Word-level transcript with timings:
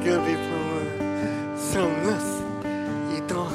tackar 0.00 0.20
vi 0.26 0.34
få 0.34 1.04
eh, 1.04 1.56
samlas 1.58 2.42
idag 3.18 3.52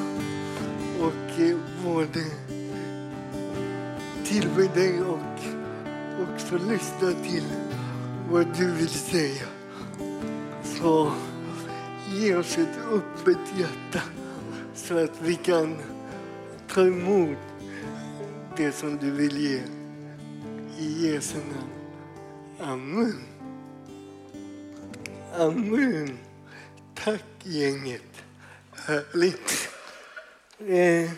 och 1.00 1.42
eh, 1.42 1.58
både 1.84 2.20
eh, 2.20 2.86
tillbe 4.24 4.68
dig 4.74 5.02
och 5.02 5.40
också 6.24 6.58
lyssna 6.70 7.12
till 7.24 7.44
vad 8.32 8.46
du 8.58 8.72
vill 8.72 8.90
säga. 8.90 9.46
Så 10.64 11.12
ge 12.14 12.36
oss 12.36 12.58
ett 12.58 12.78
öppet 12.94 13.58
hjärta 13.58 14.02
så 14.76 14.98
att 14.98 15.22
vi 15.22 15.36
kan 15.36 15.76
ta 16.68 16.82
emot 16.82 17.38
det 18.58 18.72
som 18.72 18.98
du 18.98 19.12
vill 19.12 19.38
ge. 19.38 19.62
I 20.80 21.08
Jesu 21.08 21.38
namn. 21.38 22.72
Amen. 22.72 23.20
Amen. 25.40 26.25
Tack 26.96 27.24
gänget. 27.44 28.24
Härligt. 28.72 29.70
Eh, 30.60 31.12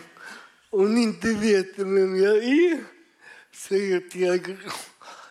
om 0.70 0.94
ni 0.94 1.02
inte 1.02 1.34
vet 1.34 1.78
vem 1.78 2.16
jag 2.16 2.36
är 2.36 2.84
så 3.52 3.74
heter 3.74 4.18
jag 4.18 4.56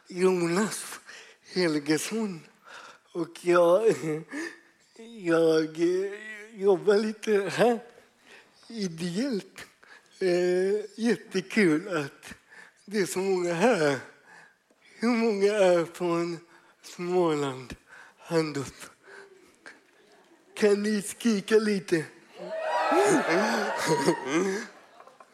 Jonas 0.08 1.00
Helgesson. 1.54 2.42
Och 3.12 3.46
jag, 3.46 3.96
jag 5.22 5.78
jobbar 6.54 6.98
lite 6.98 7.50
här 7.50 7.80
ideellt. 8.68 9.66
Eh, 10.20 11.00
jättekul 11.06 11.98
att 11.98 12.34
det 12.86 13.00
är 13.00 13.06
så 13.06 13.20
många 13.20 13.54
här. 13.54 14.00
Hur 15.00 15.09
många 15.09 15.54
är 15.54 15.86
från 15.86 16.40
Småland? 16.82 17.76
Hand 18.18 18.58
upp. 18.58 18.97
Kan 20.59 20.83
ni 20.83 21.02
skrika 21.02 21.55
lite? 21.55 22.05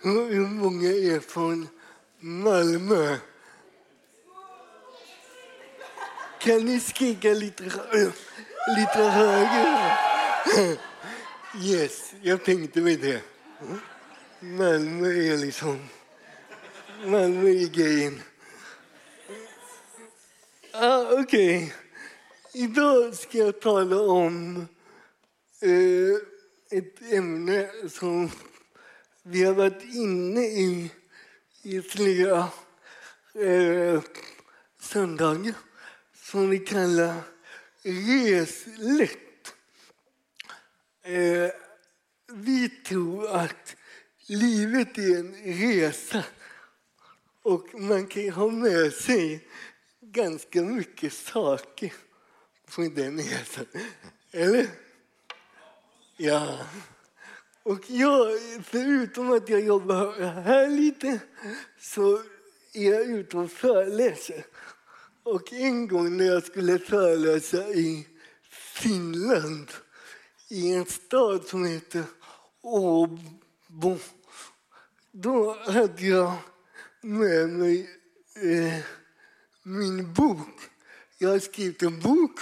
Hur 0.02 0.48
många 0.48 0.90
är 0.90 1.20
från 1.20 1.68
Malmö? 2.20 3.18
Kan 6.40 6.66
ni 6.66 6.80
skrika 6.80 7.30
lite, 7.30 7.64
lite 8.78 9.00
högre? 9.00 10.78
Yes, 11.62 12.14
jag 12.22 12.44
tänkte 12.44 12.82
mig 12.82 12.98
det. 12.98 13.22
Malmö 14.40 15.08
är 15.08 15.38
liksom... 15.38 15.90
Malmö 17.06 17.50
är 17.50 17.68
grejen. 17.68 18.22
Ah, 20.72 21.02
Okej. 21.12 21.24
Okay. 21.24 21.70
Idag 22.64 23.14
ska 23.14 23.38
jag 23.38 23.62
tala 23.62 24.02
om 24.02 24.68
Eh, 25.64 26.18
ett 26.70 27.02
ämne 27.02 27.70
som 27.90 28.32
vi 29.24 29.44
har 29.44 29.54
varit 29.54 29.84
inne 29.84 30.42
i 30.42 30.92
i 31.62 31.82
flera 31.82 32.48
eh, 33.34 34.02
söndagar 34.80 35.54
som 36.16 36.50
vi 36.50 36.60
kallar 36.60 37.22
Reslätt. 37.84 39.56
Eh, 41.04 41.50
vi 42.34 42.70
tror 42.70 43.36
att 43.36 43.76
livet 44.28 44.98
är 44.98 45.18
en 45.18 45.36
resa 45.36 46.24
och 47.42 47.68
man 47.74 48.08
kan 48.08 48.30
ha 48.30 48.48
med 48.48 48.94
sig 48.94 49.48
ganska 50.02 50.62
mycket 50.62 51.14
saker 51.14 51.94
på 52.76 52.82
den 52.82 53.18
resan. 53.18 53.66
Eller? 54.32 54.83
Ja. 56.18 56.60
Och 57.64 57.90
jag, 57.90 58.40
förutom 58.64 59.32
att 59.32 59.50
jag 59.50 59.62
jobbar 59.62 60.22
här 60.42 60.70
lite 60.70 61.20
så 61.80 62.22
är 62.74 62.92
jag 62.92 63.06
ute 63.06 63.38
och 63.38 63.52
föreläser. 63.52 64.46
Och 65.24 65.54
en 65.54 65.88
gång 65.88 66.18
när 66.18 66.26
jag 66.26 66.44
skulle 66.44 66.80
föreläsa 66.80 67.70
i 67.70 68.08
Finland 68.74 69.72
i 70.50 70.74
en 70.74 70.86
stad 70.86 71.46
som 71.46 71.66
heter 71.66 72.04
Åbo 72.62 73.98
då 75.12 75.58
hade 75.66 76.08
jag 76.08 76.34
med 77.02 77.50
mig 77.50 77.90
eh, 78.36 78.80
min 79.64 80.14
bok. 80.14 80.62
Jag 81.18 81.30
har 81.30 81.40
skrivit 81.40 81.84
en 81.84 82.00
bok 82.00 82.40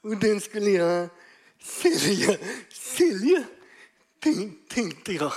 och 0.00 0.16
den 0.16 0.40
skulle 0.40 0.70
jag 0.70 1.08
sälja 1.62 2.38
sälja 2.96 3.44
tänkte 4.68 5.12
jag. 5.12 5.32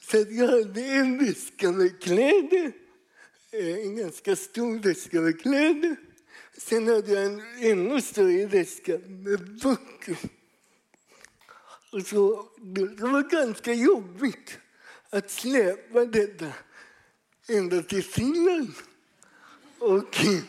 Så 0.00 0.16
jag 0.16 0.48
hade 0.48 0.84
en 0.84 1.18
väska 1.18 1.72
med 1.72 2.02
kläder, 2.02 2.72
eh, 3.50 3.86
en 3.86 3.96
ganska 3.96 4.36
stor 4.36 4.78
väska 4.78 5.20
med 5.20 5.40
kläder. 5.40 5.96
Sen 6.58 6.88
hade 6.88 7.12
jag 7.12 7.24
en 7.24 7.42
ännu 7.60 8.00
större 8.00 8.46
väska 8.46 8.98
med 8.98 9.60
böcker. 9.62 10.16
Och 11.92 12.06
så, 12.06 12.48
det 12.58 13.02
var 13.02 13.30
ganska 13.30 13.72
jobbigt 13.72 14.58
att 15.10 15.30
släpa 15.30 16.04
detta 16.04 16.52
ända 17.48 17.82
till 17.82 18.04
Finland. 18.04 18.72
Och 19.78 20.12
kan, 20.12 20.42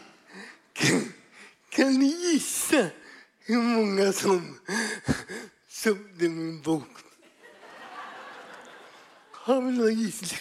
kan 1.69 1.93
ni 1.93 2.05
gissa 2.05 2.87
hur 3.39 3.61
många 3.61 4.13
som 4.13 4.57
köpte 5.71 6.29
min 6.29 6.61
bok? 6.61 6.97
Har 9.31 9.61
vi 9.61 9.71
någon 9.71 9.93
gissning? 9.93 10.39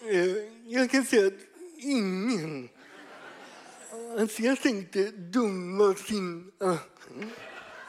Eh, 0.00 0.36
jag 0.66 0.90
kan 0.90 1.04
säga 1.04 1.26
att 1.26 1.40
ingen... 1.76 2.68
Alltså 4.18 4.42
jag 4.42 4.60
tänkte 4.60 5.10
dumma 5.10 5.94
finna. 5.94 6.78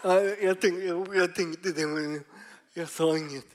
Ah. 0.03 0.19
Jag 0.41 0.61
tänkte, 0.61 0.85
jag 1.13 1.35
tänkte 1.35 1.71
det, 1.71 1.87
men 1.87 2.23
jag 2.73 2.89
sa 2.89 3.17
inget. 3.17 3.47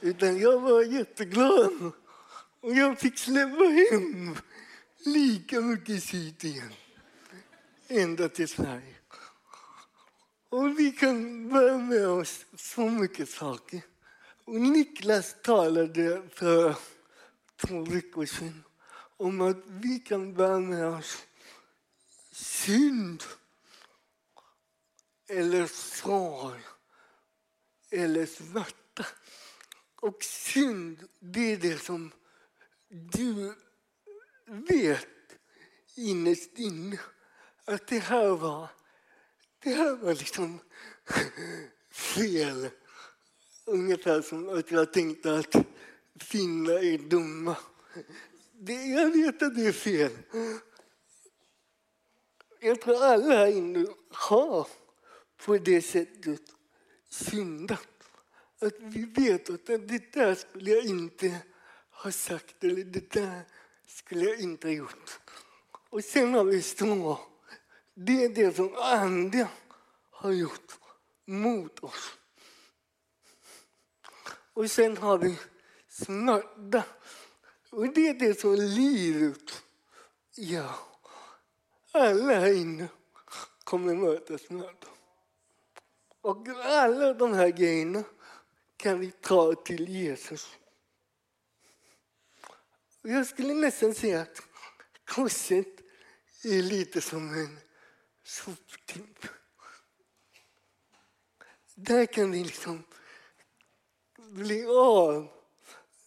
Utan 0.00 0.38
jag 0.38 0.60
var 0.60 0.82
jätteglad. 0.82 1.92
Och 2.60 2.74
jag 2.74 2.98
fick 2.98 3.18
släppa 3.18 3.64
hem 3.64 4.36
lika 4.98 5.60
mycket 5.60 6.04
skit 6.04 6.44
igen. 6.44 6.72
Ända 7.88 8.28
till 8.28 8.48
Sverige. 8.48 8.99
Och 10.50 10.78
vi 10.78 10.92
kan 10.92 11.48
bära 11.48 11.78
med 11.78 12.08
oss 12.08 12.46
så 12.56 12.88
mycket 12.90 13.28
saker. 13.28 13.80
Och 14.44 14.54
Niklas 14.54 15.36
talade 15.42 16.22
för 16.34 16.76
två 17.56 17.84
veckor 17.84 18.26
sedan 18.26 18.64
om 19.16 19.40
att 19.40 19.56
vi 19.66 19.98
kan 19.98 20.34
bära 20.34 20.58
med 20.58 20.86
oss 20.86 21.26
synd 22.32 23.22
eller 25.28 25.66
sorg 25.66 26.60
eller 27.90 28.26
smärta. 28.26 29.06
Och 30.00 30.22
synd, 30.22 31.08
det 31.18 31.52
är 31.52 31.56
det 31.56 31.78
som 31.78 32.12
du 32.88 33.54
vet 34.46 35.06
innerst 35.94 36.58
inne 36.58 36.98
att 37.64 37.86
det 37.86 37.98
här 37.98 38.28
var, 38.28 38.68
det 39.62 39.70
här 39.70 39.96
var 39.96 40.14
liksom 40.14 40.58
fel. 41.90 42.68
Ungefär 43.64 44.22
som 44.22 44.48
att 44.48 44.70
jag 44.70 44.92
tänkte 44.92 45.34
att 45.34 45.54
finnar 46.20 46.84
är 46.84 46.98
dumma. 46.98 47.56
Det, 48.52 48.72
jag 48.72 49.10
vet 49.10 49.42
att 49.42 49.56
det 49.56 49.66
är 49.66 49.72
fel. 49.72 50.12
Jag 52.60 52.80
tror 52.80 53.04
alla 53.04 53.34
här 53.34 53.46
inne 53.46 53.86
har 54.10 54.68
på 55.44 55.58
det 55.58 55.82
sättet 55.82 56.42
syndat. 57.08 57.88
Att 58.60 58.74
vi 58.78 59.04
vet 59.04 59.50
att 59.50 59.66
det 59.66 60.12
där 60.12 60.34
skulle 60.34 60.70
jag 60.70 60.84
inte 60.84 61.38
ha 61.90 62.12
sagt 62.12 62.64
eller 62.64 62.84
det 62.84 63.10
där 63.10 63.42
skulle 63.86 64.24
jag 64.24 64.40
inte 64.40 64.66
ha 64.66 64.72
gjort. 64.72 65.20
Och 65.90 66.04
sen 66.04 66.34
har 66.34 66.44
vi 66.44 66.62
små... 66.62 67.20
Det 68.02 68.24
är 68.24 68.28
det 68.28 68.56
som 68.56 68.74
Ande 68.76 69.48
har 70.10 70.32
gjort 70.32 70.78
mot 71.26 71.84
oss. 71.84 72.18
Och 74.52 74.70
sen 74.70 74.96
har 74.96 75.18
vi 75.18 75.38
smärta. 75.88 76.84
Och 77.70 77.94
det 77.94 78.08
är 78.08 78.14
det 78.14 78.40
som 78.40 78.54
livet 78.54 79.62
gör. 80.36 80.74
Alla 81.92 82.34
här 82.34 82.52
inne 82.52 82.88
kommer 83.64 83.94
möta 83.94 84.38
smärta. 84.38 84.86
Och 86.20 86.48
alla 86.48 87.14
de 87.14 87.32
här 87.32 87.48
grejerna 87.48 88.04
kan 88.76 89.00
vi 89.00 89.10
ta 89.10 89.54
till 89.54 89.88
Jesus. 89.88 90.56
Jag 93.02 93.26
skulle 93.26 93.54
nästan 93.54 93.94
säga 93.94 94.20
att 94.20 94.42
korset 95.04 95.80
är 96.44 96.62
lite 96.62 97.00
som 97.00 97.34
en 97.34 97.58
soptipp. 98.22 99.26
där 101.74 102.06
kan 102.06 102.30
vi 102.30 102.44
liksom 102.44 102.84
bli 104.16 104.66
av 104.66 105.28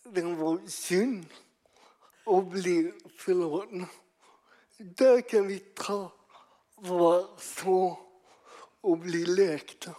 den 0.04 0.36
vår 0.36 0.68
synd 0.68 1.26
och 2.26 2.44
bli 2.46 2.94
förlåtna. 3.18 3.88
Där 4.78 5.22
kan 5.22 5.48
vi 5.48 5.60
ta 5.60 6.14
våra 6.76 7.38
sår 7.38 8.00
och 8.82 8.98
bli 8.98 9.26
läkta. 9.26 9.96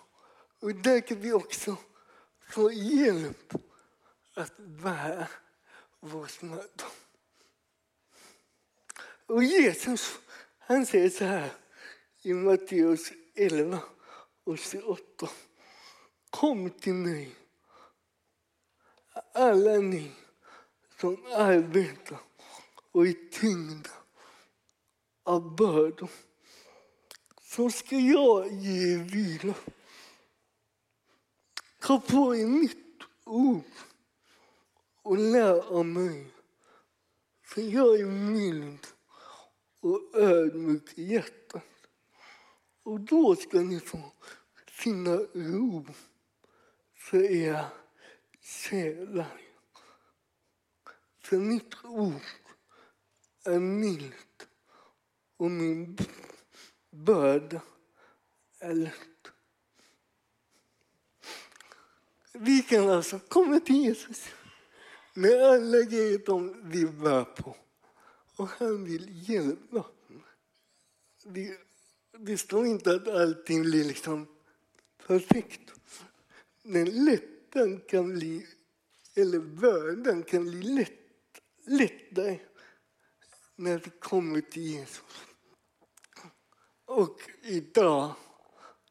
Och 0.61 0.75
där 0.75 1.01
kan 1.01 1.21
vi 1.21 1.33
också 1.33 1.77
få 2.49 2.73
hjälp 2.73 3.55
att 4.35 4.57
bära 4.57 5.29
vår 6.01 6.27
smärta. 6.27 6.85
Och 9.27 9.45
Jesus 9.45 10.19
han 10.59 10.87
säger 10.87 11.11
så 11.11 11.25
här 11.25 11.51
i 12.27 12.35
Matteus 12.35 13.13
11 13.35 13.83
och 14.45 14.59
28. 14.59 15.29
Kom 16.31 16.71
till 16.71 16.95
mig, 16.95 17.37
alla 19.33 19.79
ni 19.79 20.13
som 21.01 21.27
arbetar 21.33 22.19
och 22.93 23.07
är 23.07 23.31
tyngda 23.31 23.91
av 25.23 25.57
bördor 25.57 26.11
så 27.43 27.71
ska 27.71 27.97
jag 27.97 28.53
ge 28.53 28.95
er 28.95 28.99
vila. 28.99 29.55
Ta 31.81 32.01
på 32.01 32.37
er 32.37 32.47
mitt 32.47 33.03
ord 33.25 33.73
och 35.03 35.19
lär 35.19 35.79
av 35.79 35.87
mig. 35.87 36.27
För 37.43 37.63
jag 37.63 38.01
är 38.01 38.07
mild 38.07 38.87
och 39.81 40.11
ödmjuk 40.15 40.99
i 40.99 41.05
hjärtat. 41.05 41.63
Och 42.85 43.01
då 43.01 43.37
ska 43.37 43.61
ni 43.61 43.81
få 43.81 44.13
finna 44.67 45.17
ro 45.35 45.87
för 46.95 47.23
era 47.23 47.67
själar. 48.43 49.41
För 51.21 51.39
mitt 51.39 51.85
ord 51.85 52.23
är 53.45 53.59
milt 53.59 54.49
och 55.37 55.51
min 55.51 55.99
börda 56.91 57.61
är 58.59 58.75
lätt. 58.75 59.33
Vi 62.33 62.63
kan 62.63 62.91
alltså 62.91 63.19
komma 63.19 63.61
till 63.61 63.77
Jesus 63.77 64.29
med 65.15 65.43
alla 65.43 65.83
grejer 65.83 66.23
de 66.27 66.71
vi 66.71 66.87
bär 66.87 67.25
på. 67.25 67.57
Och 68.37 68.49
han 68.49 68.85
vill 68.85 69.31
hjälpa. 69.31 69.85
Vi 71.25 71.59
det 72.19 72.39
står 72.39 72.67
inte 72.67 72.95
att 72.95 73.09
allting 73.09 73.63
blir 73.63 73.85
liksom 73.85 74.27
perfekt. 75.07 75.73
Men 76.63 77.05
lätten 77.05 77.81
kan 77.81 78.15
bli, 78.15 78.47
eller 79.15 79.39
bördan 79.39 80.23
kan 80.23 80.45
bli 80.45 80.63
lätt, 80.63 80.91
lättare 81.65 82.39
när 83.57 83.79
vi 83.79 83.91
kommer 83.91 84.41
till 84.41 84.63
Jesus. 84.63 85.25
Och 86.85 87.21
idag 87.43 88.15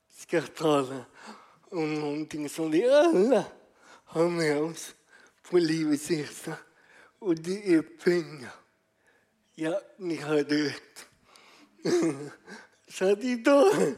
ska 0.10 0.38
jag 0.38 0.56
tala 0.56 1.06
om 1.62 2.00
någonting 2.00 2.50
som 2.50 2.72
vi 2.72 2.90
alla 2.90 3.46
har 3.86 4.30
med 4.30 4.62
oss 4.62 4.96
på 5.50 5.58
livets 5.58 6.10
resa. 6.10 6.54
Och 7.20 7.36
det 7.36 7.74
är 7.74 7.82
pengar. 7.82 8.54
Ja, 9.56 9.82
ni 9.98 10.16
hörde 10.16 10.56
rätt. 10.56 11.06
Så 12.94 13.12
att 13.12 13.24
idag, 13.24 13.96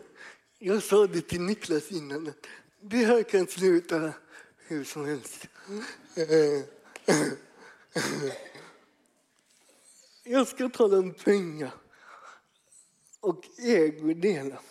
jag 0.59 0.83
sa 0.83 1.07
det 1.07 1.21
till 1.21 1.41
Niklas 1.41 1.91
innan, 1.91 2.27
att 2.27 2.47
det 2.81 3.05
här 3.05 3.23
kan 3.23 3.47
sluta 3.47 4.13
hur 4.57 4.83
som 4.83 5.05
helst. 5.05 5.47
Jag 10.23 10.47
ska 10.47 10.69
tala 10.69 10.97
om 10.97 11.13
pengar 11.13 11.71
och 13.19 13.45
ägodelar. 13.59 14.61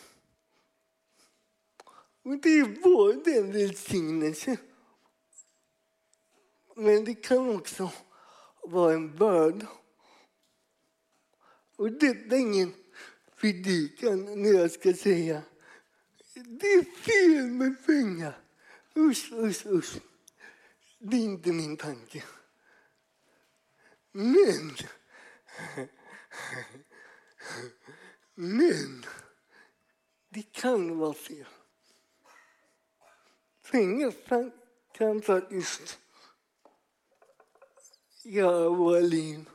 Och 2.23 2.39
det 2.43 2.59
är 2.59 2.83
både 2.83 3.31
en 3.31 3.53
välsignelse 3.53 4.57
men 6.77 7.05
det 7.05 7.15
kan 7.15 7.57
också 7.57 7.91
vara 8.63 8.95
en 8.95 9.17
börda. 9.17 9.67
Och 11.77 11.93
detta 11.93 12.37
är 12.37 12.41
ingen 12.41 12.75
predikan 13.45 14.43
när 14.43 14.53
jag 14.53 14.71
ska 14.71 14.93
säga 14.93 15.43
det 16.35 16.67
är 16.67 16.83
fel 16.83 17.47
med 17.47 17.87
pengar. 17.87 18.39
Usch, 18.97 19.33
usch, 19.33 19.67
usch. 19.67 19.97
Det 20.99 21.17
är 21.17 21.21
inte 21.21 21.53
min 21.53 21.77
tanke. 21.77 22.25
Men 24.13 24.75
men 28.35 29.05
det 30.29 30.53
kan 30.53 30.99
vara 30.99 31.15
fel. 31.15 31.47
Pengar 33.71 34.15
kan 34.93 35.23
faktiskt 35.23 35.99
göra 38.23 38.69
våra 38.69 39.01
liv 39.01 39.51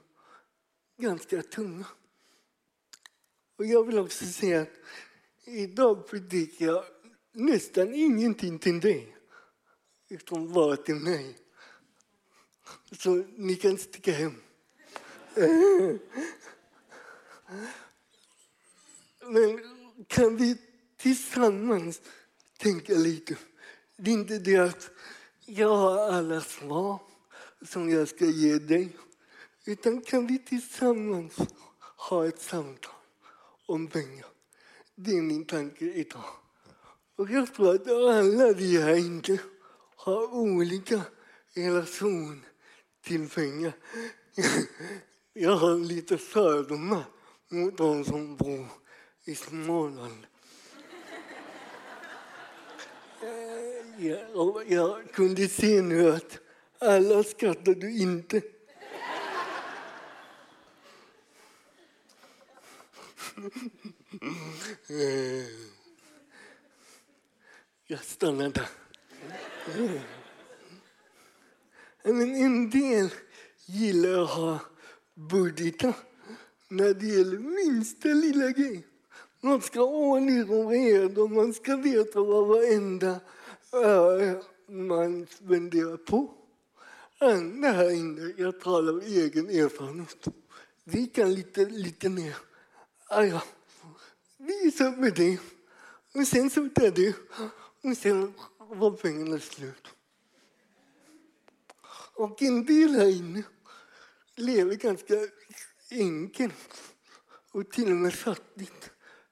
ganska 0.97 1.41
tunga. 1.41 1.85
Och 3.59 3.65
jag 3.65 3.83
vill 3.83 3.99
också 3.99 4.25
säga 4.25 4.61
att 4.61 4.69
idag 5.45 6.07
predikar 6.07 6.65
jag 6.65 6.83
nästan 7.31 7.93
ingenting 7.93 8.59
till 8.59 8.79
dig, 8.79 9.17
utan 10.09 10.53
bara 10.53 10.77
till 10.77 10.95
mig. 10.95 11.37
Så 12.91 13.15
ni 13.15 13.55
kan 13.55 13.77
sticka 13.77 14.11
hem. 14.11 14.41
Men 19.25 19.59
kan 20.07 20.37
vi 20.37 20.57
tillsammans 20.97 22.01
tänka 22.57 22.93
lite? 22.93 23.37
Det 23.97 24.11
är 24.11 24.15
inte 24.15 24.39
det 24.39 24.57
att 24.57 24.89
jag 25.45 25.75
har 25.77 26.11
alla 26.11 26.41
svar 26.41 26.99
som 27.61 27.89
jag 27.89 28.07
ska 28.07 28.25
ge 28.25 28.59
dig. 28.59 28.97
Utan 29.65 30.01
kan 30.01 30.27
vi 30.27 30.39
tillsammans 30.39 31.37
ha 31.97 32.27
ett 32.27 32.41
samtal 32.41 32.98
om 33.69 33.87
pengar? 33.87 34.25
Det 34.95 35.11
är 35.11 35.21
min 35.21 35.45
tanke 35.45 35.85
idag. 35.85 36.23
Och 37.15 37.29
jag 37.29 37.53
tror 37.53 37.75
att 37.75 37.87
alla 37.87 38.53
vi 38.53 38.81
här 38.81 38.95
inte 38.95 39.39
har 39.95 40.33
olika 40.33 41.01
relation 41.53 42.45
till 43.03 43.29
pengar. 43.29 43.73
Jag 45.33 45.55
har 45.55 45.77
lite 45.77 46.17
fördomar 46.17 47.03
mot 47.49 47.77
de 47.77 48.05
som 48.05 48.35
bor 48.35 48.65
i 49.25 49.35
Småland. 49.35 50.25
Eh, 53.21 54.07
jag, 54.07 54.63
jag 54.67 55.11
kunde 55.11 55.47
se 55.47 55.81
nu 55.81 56.11
att 56.11 56.39
alla 56.79 57.23
skrattade 57.23 57.91
inte. 57.91 58.41
Eh. 64.87 65.45
Jag 67.87 67.99
stannar 67.99 68.49
där. 68.49 68.69
Eh. 69.67 70.01
Men 72.03 72.35
en 72.35 72.69
del 72.69 73.09
gillar 73.65 74.23
att 74.23 74.29
ha 74.29 74.59
budgetar 75.13 75.93
när 76.67 76.93
det 76.93 77.05
gäller 77.05 77.39
minsta 77.39 78.07
lilla 78.07 78.49
grej. 78.49 78.87
Man 79.41 79.61
ska 79.61 79.79
ha 79.79 79.87
ordning 79.87 80.49
och 80.49 80.69
reda 80.69 81.21
och 81.21 81.31
man 81.31 81.53
ska 81.53 81.75
veta 81.75 82.21
vad 82.21 82.47
varenda 82.47 83.19
öre 83.71 84.43
man 84.67 85.27
spenderar 85.29 85.97
på. 85.97 86.33
Det 87.61 87.67
här 87.67 87.89
inne, 87.89 88.33
jag 88.37 88.61
talar 88.61 88.93
av 88.93 89.01
egen 89.01 89.49
erfarenhet, 89.49 90.27
vi 90.83 91.07
kan 91.07 91.33
lite, 91.33 91.65
lite 91.65 92.09
mer. 92.09 92.35
Aja, 93.11 93.43
visa 94.37 94.91
med 94.91 95.13
det. 95.15 95.39
Och 96.13 96.27
sen 96.27 96.49
så 96.49 96.69
tar 96.69 96.91
det. 96.91 97.15
Och 97.81 97.97
sen 97.97 98.33
var 98.57 98.91
pengarna 98.91 99.39
slut. 99.39 99.87
Och 102.13 102.41
en 102.41 102.65
del 102.65 102.89
här 102.95 103.09
inne 103.09 103.43
lever 104.35 104.75
ganska 104.75 105.15
enkelt 105.91 106.93
och 107.51 107.71
till 107.71 107.91
och 107.91 107.97
med 107.97 108.13
fattigt. 108.13 108.91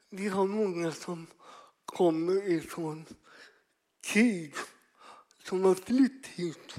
Vi 0.09 0.27
har 0.27 0.47
många 0.47 0.91
som 0.91 1.27
kommer 1.85 2.49
ifrån 2.51 3.05
krig, 4.01 4.53
som 5.43 5.65
har 5.65 5.75
flytt 5.75 6.25
hit. 6.25 6.75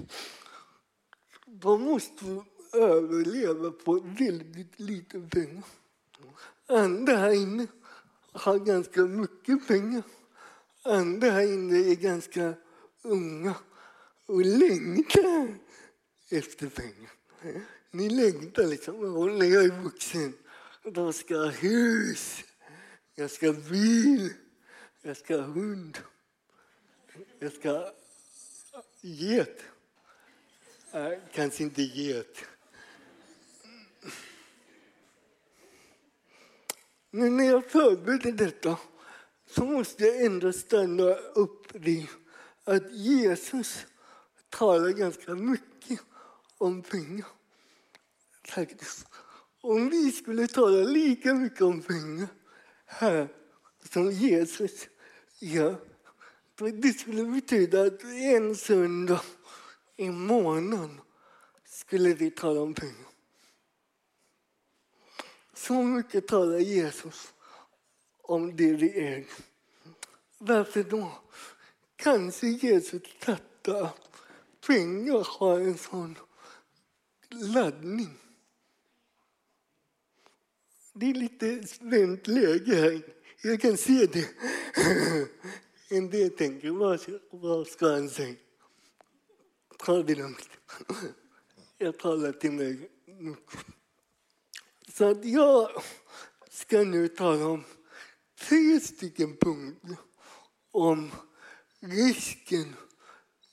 De 1.47 1.83
måste 1.83 2.45
överleva 2.73 3.71
på 3.71 4.00
väldigt 4.00 4.81
lite 4.81 5.21
pengar. 5.21 5.64
Andra 6.68 7.16
här 7.16 7.30
inne 7.30 7.66
har 8.32 8.58
ganska 8.58 9.00
mycket 9.00 9.68
pengar. 9.68 10.02
andra 10.82 11.30
här 11.30 11.52
inne 11.52 11.78
är 11.78 11.94
ganska 11.94 12.54
unga 13.02 13.54
och 14.26 14.40
längtar 14.40 15.58
efter 16.30 16.66
pengar. 16.68 17.10
Ni 17.90 18.10
längtar 18.10 18.66
liksom. 18.66 19.16
Och 19.16 19.30
när 19.30 19.46
jag 19.46 19.64
är 19.64 19.82
vuxen, 19.82 20.32
då 20.82 21.12
ska 21.12 21.34
jag 21.34 21.44
ha 21.44 21.50
hus, 21.50 22.44
jag 23.14 23.30
ska 23.30 23.46
ha 23.46 23.60
bil, 23.70 24.32
jag 25.02 25.16
ska 25.16 25.37
ha 25.37 25.42
hund, 25.42 25.98
jag 27.38 27.52
ska 27.52 27.70
ha 27.72 27.92
get. 29.00 29.64
Äh, 30.92 31.12
kanske 31.32 31.62
inte 31.62 31.82
get. 31.82 32.44
Men 37.10 37.36
när 37.36 37.44
jag 37.44 37.70
förberedde 37.70 38.32
detta 38.32 38.78
så 39.46 39.64
måste 39.64 40.04
jag 40.04 40.24
ändå 40.24 40.52
stanna 40.52 41.14
upp 41.14 41.74
vid 41.74 42.06
att 42.64 42.92
Jesus 42.92 43.86
talar 44.48 44.90
ganska 44.90 45.34
mycket 45.34 46.00
om 46.58 46.82
pengar. 46.82 47.26
Faktiskt. 48.44 49.06
Om 49.60 49.90
vi 49.90 50.12
skulle 50.12 50.46
tala 50.46 50.82
lika 50.82 51.34
mycket 51.34 51.60
om 51.60 51.82
pengar 51.82 52.28
här 52.86 53.28
som 53.92 54.10
Jesus 54.10 54.88
gör 55.38 55.76
det 56.58 56.92
skulle 56.92 57.24
betyda 57.24 57.82
att 57.82 58.04
en 58.04 58.56
söndag 58.56 59.20
i 59.96 60.10
månaden 60.10 61.00
skulle 61.64 62.14
vi 62.14 62.30
tala 62.30 62.60
om 62.60 62.74
pengar. 62.74 63.07
Så 65.58 65.82
mycket 65.82 66.26
talar 66.26 66.58
Jesus 66.58 67.34
om 68.22 68.56
det 68.56 68.72
vi 68.72 68.90
äger. 68.90 69.26
Varför 70.38 70.82
då? 70.82 71.12
Kanske 71.96 72.46
Jesus 72.46 73.02
fattar 73.18 73.82
att 73.82 74.10
pengar 74.66 75.38
har 75.38 75.60
en 75.60 75.78
sån 75.78 76.18
laddning. 77.30 78.18
Det 80.92 81.10
är 81.10 81.14
lite 81.14 81.66
spänt 81.66 82.26
läge 82.26 82.74
här. 82.74 83.02
Jag 83.42 83.60
kan 83.60 83.76
se 83.76 84.06
det. 84.06 84.28
En 85.90 86.10
del 86.10 86.30
tänker, 86.30 86.70
vad 86.70 87.00
ska, 87.00 87.12
vad 87.30 87.66
ska 87.66 87.86
han 87.86 88.10
säga? 88.10 88.34
Ta 89.78 90.02
det 90.02 90.14
lugnt. 90.14 90.48
Jag 91.78 91.98
talar 91.98 92.32
till 92.32 92.52
mig 92.52 92.90
så 94.92 95.11
att 95.11 95.25
jag 95.25 95.83
ska 96.50 96.83
nu 96.83 97.09
tala 97.09 97.47
om 97.47 97.64
tre 98.40 98.80
stycken 98.80 99.37
punkter 99.37 99.97
om 100.71 101.11
risken, 101.80 102.76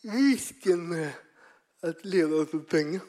risken 0.01 0.89
med 0.89 1.11
att 1.81 2.05
leva 2.05 2.45
för 2.45 2.59
pengar. 2.59 3.01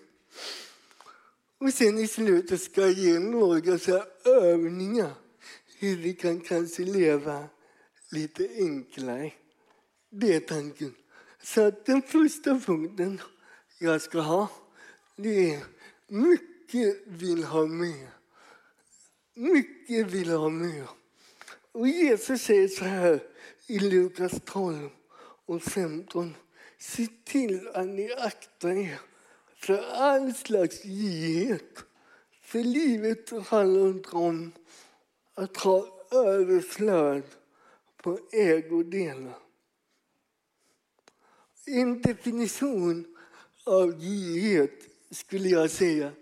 Och 1.59 1.73
sen 1.73 1.99
i 1.99 2.09
slutet 2.09 2.63
ska 2.63 2.81
jag 2.81 2.93
ge 2.93 3.19
några 3.19 3.79
så 3.79 4.05
övningar 4.25 5.15
hur 5.79 5.97
vi 5.97 6.15
kan 6.15 6.41
kanske 6.41 6.83
leva 6.83 7.49
lite 8.11 8.49
enklare. 8.57 9.33
Det 10.11 10.35
är 10.35 10.41
tanken. 10.41 10.95
Så 11.43 11.67
att 11.67 11.87
den 11.87 12.03
första 12.03 12.61
punkten 12.61 13.21
jag 13.79 14.03
ska 14.03 14.21
ha, 14.21 14.49
det 15.17 15.55
är 15.55 15.65
mycket 16.09 17.03
vill 17.07 17.45
ha 17.45 17.67
mer. 17.67 18.16
Mycket 19.39 20.07
vill 20.07 20.31
ha 20.31 20.49
mer. 20.49 20.89
Och 21.73 21.89
Jesus 21.89 22.43
säger 22.43 22.69
så 22.69 22.85
här 22.85 23.21
i 23.67 23.79
Lukas 23.79 24.33
12 24.45 24.89
och 25.47 25.63
15. 25.63 26.35
Se 26.79 27.07
till 27.25 27.69
att 27.75 27.87
ni 27.87 28.13
aktar 28.13 28.71
er 28.71 29.01
för 29.57 29.79
all 29.93 30.35
slags 30.35 30.83
girighet. 30.83 31.85
För 32.43 32.59
livet 32.59 33.47
handlar 33.47 33.89
inte 33.89 34.11
om 34.11 34.53
att 35.35 35.57
ha 35.57 35.87
överflöd 36.11 37.23
på 37.97 38.19
ägodelar. 38.33 39.39
En 41.67 42.03
definition 42.03 43.17
av 43.65 44.01
girighet 44.01 44.81
skulle 45.11 45.49
jag 45.49 45.71
säga. 45.71 46.13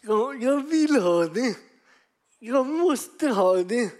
Ja, 0.00 0.34
jag 0.34 0.68
vill 0.68 0.96
ha 0.96 1.24
det. 1.24 1.56
Jag 2.42 2.66
måste 2.66 3.28
ha 3.28 3.62
det, 3.62 3.92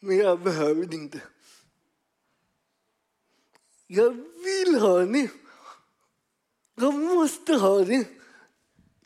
men 0.00 0.16
jag 0.16 0.42
behöver 0.42 0.86
det 0.86 0.96
inte. 0.96 1.22
Jag 3.86 4.10
vill 4.44 4.80
ha 4.80 4.98
det. 4.98 5.30
Jag 6.74 6.94
måste 6.94 7.54
ha 7.54 7.84
det, 7.84 8.08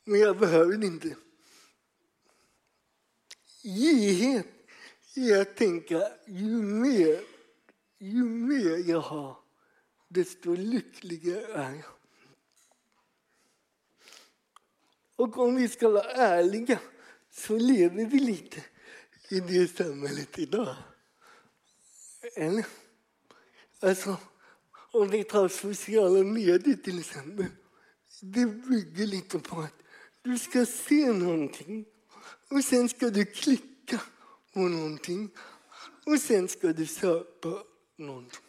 men 0.05 0.21
jag 0.21 0.39
behöver 0.39 0.77
det 0.77 0.87
inte. 0.87 1.17
Girighet 3.63 4.47
är 5.17 5.41
att 5.41 5.57
tänka 5.57 6.09
ju 6.27 6.63
mer, 6.63 7.21
ju 7.99 8.25
mer 8.25 8.91
jag 8.91 9.01
har, 9.01 9.37
desto 10.09 10.55
lyckligare 10.55 11.53
är 11.53 11.75
jag. 11.75 11.93
Och 15.17 15.39
om 15.39 15.57
vi 15.57 15.69
ska 15.69 15.89
vara 15.89 16.11
ärliga 16.11 16.79
så 17.37 17.59
lever 17.59 18.07
vi 18.07 18.19
lite 18.19 18.65
i 19.29 19.41
det 19.41 19.77
samhället 19.77 20.39
idag. 20.39 20.77
Eller? 22.37 22.67
Alltså, 23.81 24.17
om 24.93 25.09
vi 25.11 25.25
tar 25.25 25.49
sociala 25.49 26.25
medier 26.25 26.77
till 26.77 26.99
exempel. 26.99 27.47
Det 28.21 28.47
bygger 28.47 29.07
lite 29.07 29.39
på 29.39 29.61
att 29.61 29.83
du 30.23 30.39
ska 30.39 30.67
se 30.67 31.13
någonting 31.13 31.85
och 32.51 32.65
sen 32.65 32.89
ska 32.89 33.11
du 33.11 33.25
klicka 33.25 34.01
på 34.53 34.61
någonting 34.61 35.31
och 36.07 36.21
sen 36.21 36.49
ska 36.49 36.73
du 36.73 36.87
köpa 36.87 37.63
någonting. 37.97 38.41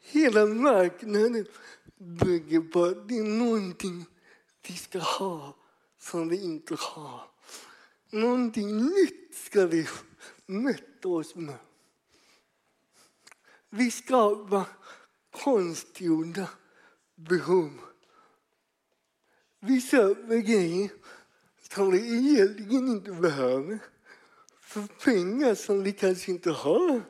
Hela 0.00 0.46
marknaden 0.46 1.46
bygger 1.98 2.60
på 2.60 2.84
att 2.84 3.08
det 3.08 3.18
är 3.18 3.24
någonting 3.24 4.06
vi 4.68 4.76
ska 4.76 4.98
ha 4.98 5.59
som 6.00 6.28
vi 6.28 6.42
inte 6.42 6.74
har. 6.74 7.30
Någonting 8.10 8.76
nytt 8.76 9.34
ska 9.34 9.66
vi 9.66 9.88
möta 10.46 11.08
oss 11.08 11.34
med. 11.34 11.58
Vi 13.70 13.90
skapar 13.90 14.64
konstgjorda 15.30 16.48
behov. 17.14 17.70
Vi 19.60 19.80
köper 19.80 20.36
grejer 20.36 20.90
som 21.74 21.90
vi 21.90 21.98
egentligen 21.98 22.88
inte 22.88 23.12
behöver 23.12 23.78
för 24.60 24.86
pengar 25.04 25.54
som 25.54 25.82
vi 25.82 25.92
kanske 25.92 26.30
inte 26.30 26.50
har 26.50 27.02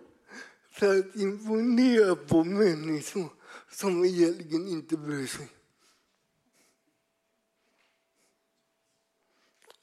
för 0.71 0.99
att 0.99 1.17
imponera 1.17 2.17
på 2.17 2.45
människor 2.45 3.33
som 3.71 4.05
egentligen 4.05 4.69
inte 4.69 4.97
bryr 4.97 5.27
sig. 5.27 5.49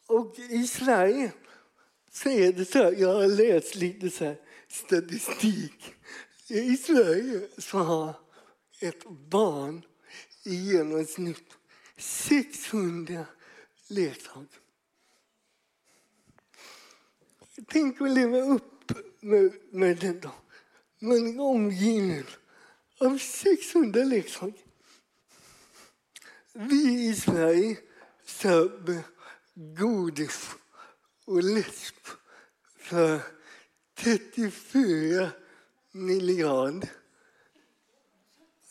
Och 0.08 0.40
i 0.40 0.68
Sverige 0.68 1.32
så 2.12 2.30
är 2.30 2.54
det 2.54 2.66
så 2.66 2.78
här, 2.78 2.92
jag 2.92 3.14
har 3.14 3.28
läst 3.28 3.76
lite 3.76 4.10
så 4.10 4.36
statistik. 4.68 5.96
I 6.48 6.78
Sverige 6.78 7.48
så 7.58 7.78
har 7.78 8.14
ett 8.80 9.06
barn 9.10 9.82
i 10.44 10.56
genomsnitt 10.56 11.58
600 11.98 13.26
leksaker. 13.88 14.60
Tänk 17.68 18.02
att 18.02 18.12
leva 18.12 18.38
upp 18.38 18.92
med, 19.20 19.54
med 19.72 19.98
det 19.98 20.22
då. 20.22 20.32
Man 21.00 21.28
är 21.28 21.42
omgiven 21.42 22.26
av 22.98 23.18
600 23.18 24.04
leksaker. 24.04 24.66
Vi 26.54 27.08
i 27.08 27.16
Sverige 27.16 27.78
serber 28.26 29.04
godis 29.58 30.50
och 31.26 31.44
läsk 31.44 31.96
för 32.80 33.20
34 33.96 35.32
miljarder. 35.92 36.92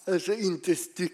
Alltså 0.05 0.33
inte 0.35 0.77
styck. 0.77 1.13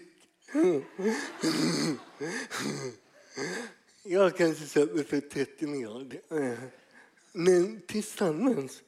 Jag 4.03 4.37
kanske 4.37 4.67
köper 4.67 5.03
för 5.03 5.21
30 5.21 5.67
miljarder. 5.67 6.21
Men 7.31 7.81
tillsammans. 7.81 8.81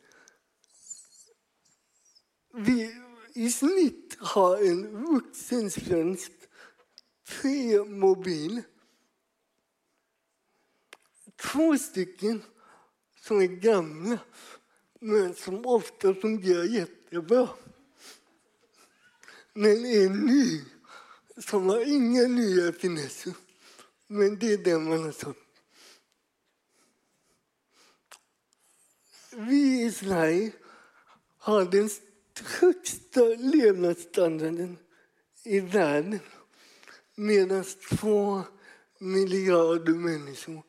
Vi 2.54 2.96
i 3.34 3.52
snitt 3.52 4.18
har 4.20 4.58
en 4.58 5.06
vuxen 5.06 5.72
svensk 5.72 6.32
tre 7.28 7.84
mobiler. 7.84 8.64
Två 11.52 11.78
stycken 11.78 12.44
som 13.22 13.42
är 13.42 13.48
gamla 13.48 14.20
men 15.00 15.36
som 15.36 15.66
ofta 15.66 16.14
fungerar 16.14 16.64
jättebra. 16.64 17.50
Men 19.54 19.86
en 19.86 20.26
ny 20.26 20.62
som 21.38 21.70
har 21.70 21.96
inga 21.96 22.22
nya 22.22 22.74
finesser, 22.74 23.34
men 24.08 24.40
det 24.40 24.54
är 24.54 24.58
den 24.58 24.90
man 24.90 25.04
har 25.04 25.12
sagt. 25.12 25.40
Vi 29.36 29.84
i 29.84 29.92
Sverige 29.92 30.52
har 31.38 31.66
den 31.66 31.90
högsta 32.60 33.22
levnadsstandarden 33.22 34.78
i 35.44 35.60
världen 35.60 36.20
medan 37.16 37.64
två 37.90 38.44
miljarder 39.00 39.94
människor 39.94 40.64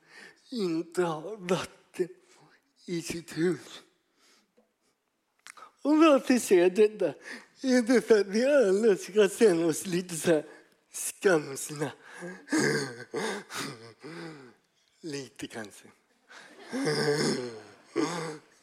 inte 0.51 1.03
har 1.03 1.37
vatten 1.37 2.09
i 2.87 3.03
sitt 3.03 3.39
hus. 3.39 3.83
Och 5.83 5.99
varför 5.99 6.39
säger 6.39 6.63
jag 6.63 6.75
detta? 6.75 7.15
Är 7.63 7.83
det 7.83 8.01
för 8.01 8.21
att 8.21 8.27
vi 8.27 8.47
alla 8.47 8.97
ska 8.97 9.29
känna 9.29 9.67
oss 9.67 9.87
lite 9.87 10.17
så 10.17 10.31
här 10.31 10.47
skamsna? 10.93 11.93
lite 15.01 15.47
kanske. 15.47 15.89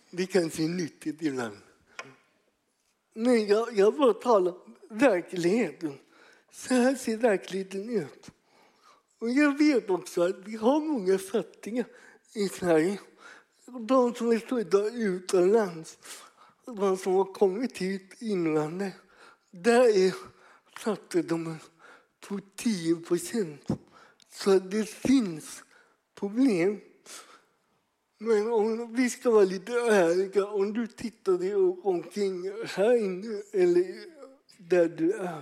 Det 0.09 0.25
kanske 0.25 0.63
är 0.63 0.67
nyttigt 0.67 1.21
ibland. 1.21 1.57
Men 3.13 3.47
jag, 3.47 3.77
jag 3.77 3.97
bara 3.97 4.13
talar 4.13 4.53
verkligheten. 4.89 5.99
Så 6.51 6.73
här 6.73 6.95
ser 6.95 7.17
verkligheten 7.17 7.89
ut. 7.89 8.29
Och 9.23 9.29
jag 9.29 9.57
vet 9.57 9.89
också 9.89 10.21
att 10.21 10.47
vi 10.47 10.55
har 10.55 10.79
många 10.79 11.17
fattiga 11.17 11.85
i 12.33 12.49
Sverige. 12.49 12.99
De 13.87 14.15
som 14.15 14.31
är 14.31 14.39
födda 14.39 14.89
utomlands, 14.89 15.97
de 16.65 16.97
som 16.97 17.13
har 17.13 17.33
kommit 17.33 17.77
hit 17.77 18.21
invandrare. 18.21 18.93
Där 19.51 19.97
är 20.05 20.13
fattigdomen 20.79 21.57
på 22.27 22.39
10 22.55 22.95
procent. 22.95 23.67
Så 24.29 24.59
det 24.59 24.89
finns 24.89 25.63
problem. 26.15 26.79
Men 28.17 28.47
om 28.47 28.95
vi 28.95 29.09
ska 29.09 29.31
vara 29.31 29.45
lite 29.45 29.71
ärliga, 29.71 30.45
om 30.45 30.73
du 30.73 30.87
tittar 30.87 31.33
dig 31.33 31.55
omkring 31.83 32.51
här 32.65 32.95
inne 32.95 33.41
eller 33.51 33.95
där 34.57 34.87
du 34.89 35.13
är 35.13 35.41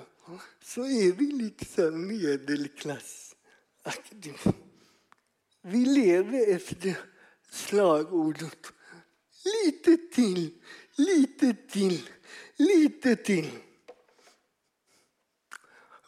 så 0.63 0.81
är 0.81 1.11
vi 1.11 1.25
lite 1.25 1.65
så 1.65 1.91
medelklassaktiga. 3.85 4.53
Vi 5.61 5.85
lever 5.85 6.55
efter 6.55 6.97
slagordet 7.49 8.73
lite 9.45 9.97
till, 9.97 10.61
lite 10.95 11.53
till, 11.53 12.09
lite 12.57 13.15
till. 13.15 13.49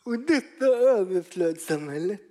Och 0.03 0.19
detta 0.19 0.65
överflödssamhället 0.65 2.21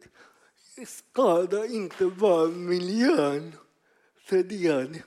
skadar 0.87 1.65
inte 1.75 2.07
bara 2.07 2.49
miljön, 2.49 3.53
för 4.25 4.43
det 4.43 4.55
gör 4.55 4.85
det. 4.85 5.03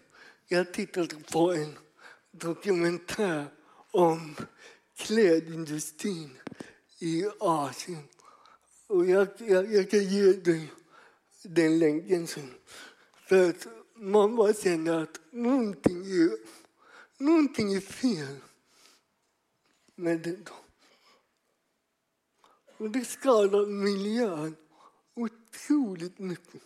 Jag 0.48 0.74
tittade 0.74 1.16
på 1.32 1.54
en 1.54 1.78
dokumentär 2.32 3.46
om 3.92 4.36
klädindustrin 4.98 6.38
i 7.00 7.26
Asien. 7.40 8.04
Och 8.88 9.06
jag, 9.06 9.28
jag, 9.38 9.74
jag 9.74 9.90
kan 9.90 10.04
ge 10.04 10.34
dig 10.34 10.72
den 11.44 11.80
länken 11.80 12.28
sen. 12.28 12.54
För 13.28 13.50
att 13.50 13.68
man 13.96 14.36
bara 14.36 14.54
känner 14.54 15.04
att 15.04 15.20
någonting 15.32 16.06
är, 16.06 16.38
någonting 17.18 17.74
är 17.74 17.80
fel 17.80 18.36
med 19.96 20.22
det. 20.22 20.50
Och 22.78 22.90
det 22.90 23.06
skadar 23.06 23.66
miljön 23.66 24.56
otroligt 25.14 26.20
mycket. 26.20 26.62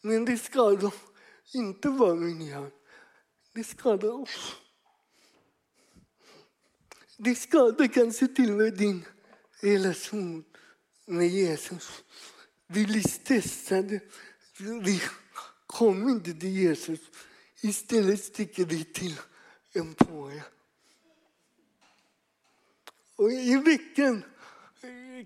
Men 0.00 0.24
det 0.24 0.38
skadar 0.38 0.94
inte 1.54 1.88
bara 1.88 2.14
miljön, 2.14 2.70
det 3.52 3.64
skadar 3.64 4.10
oss. 4.22 4.56
Det 7.16 7.34
skadar 7.34 7.86
kanske 7.86 8.28
till 8.28 8.50
och 8.50 8.56
med 8.56 8.74
din 8.74 9.04
relation 9.60 10.44
med 11.06 11.28
Jesus. 11.28 12.04
Vi 12.66 12.86
blir 12.86 13.08
stressade. 13.08 14.00
Vi 14.82 15.02
kommer 15.66 16.10
inte 16.10 16.34
till 16.34 16.56
Jesus. 16.56 17.00
Istället 17.60 18.24
sticker 18.24 18.64
vi 18.64 18.84
till 18.84 19.20
en 19.72 19.94
påre. 19.94 20.42
Och 23.16 23.32
i 23.32 23.56
veckan 23.56 24.24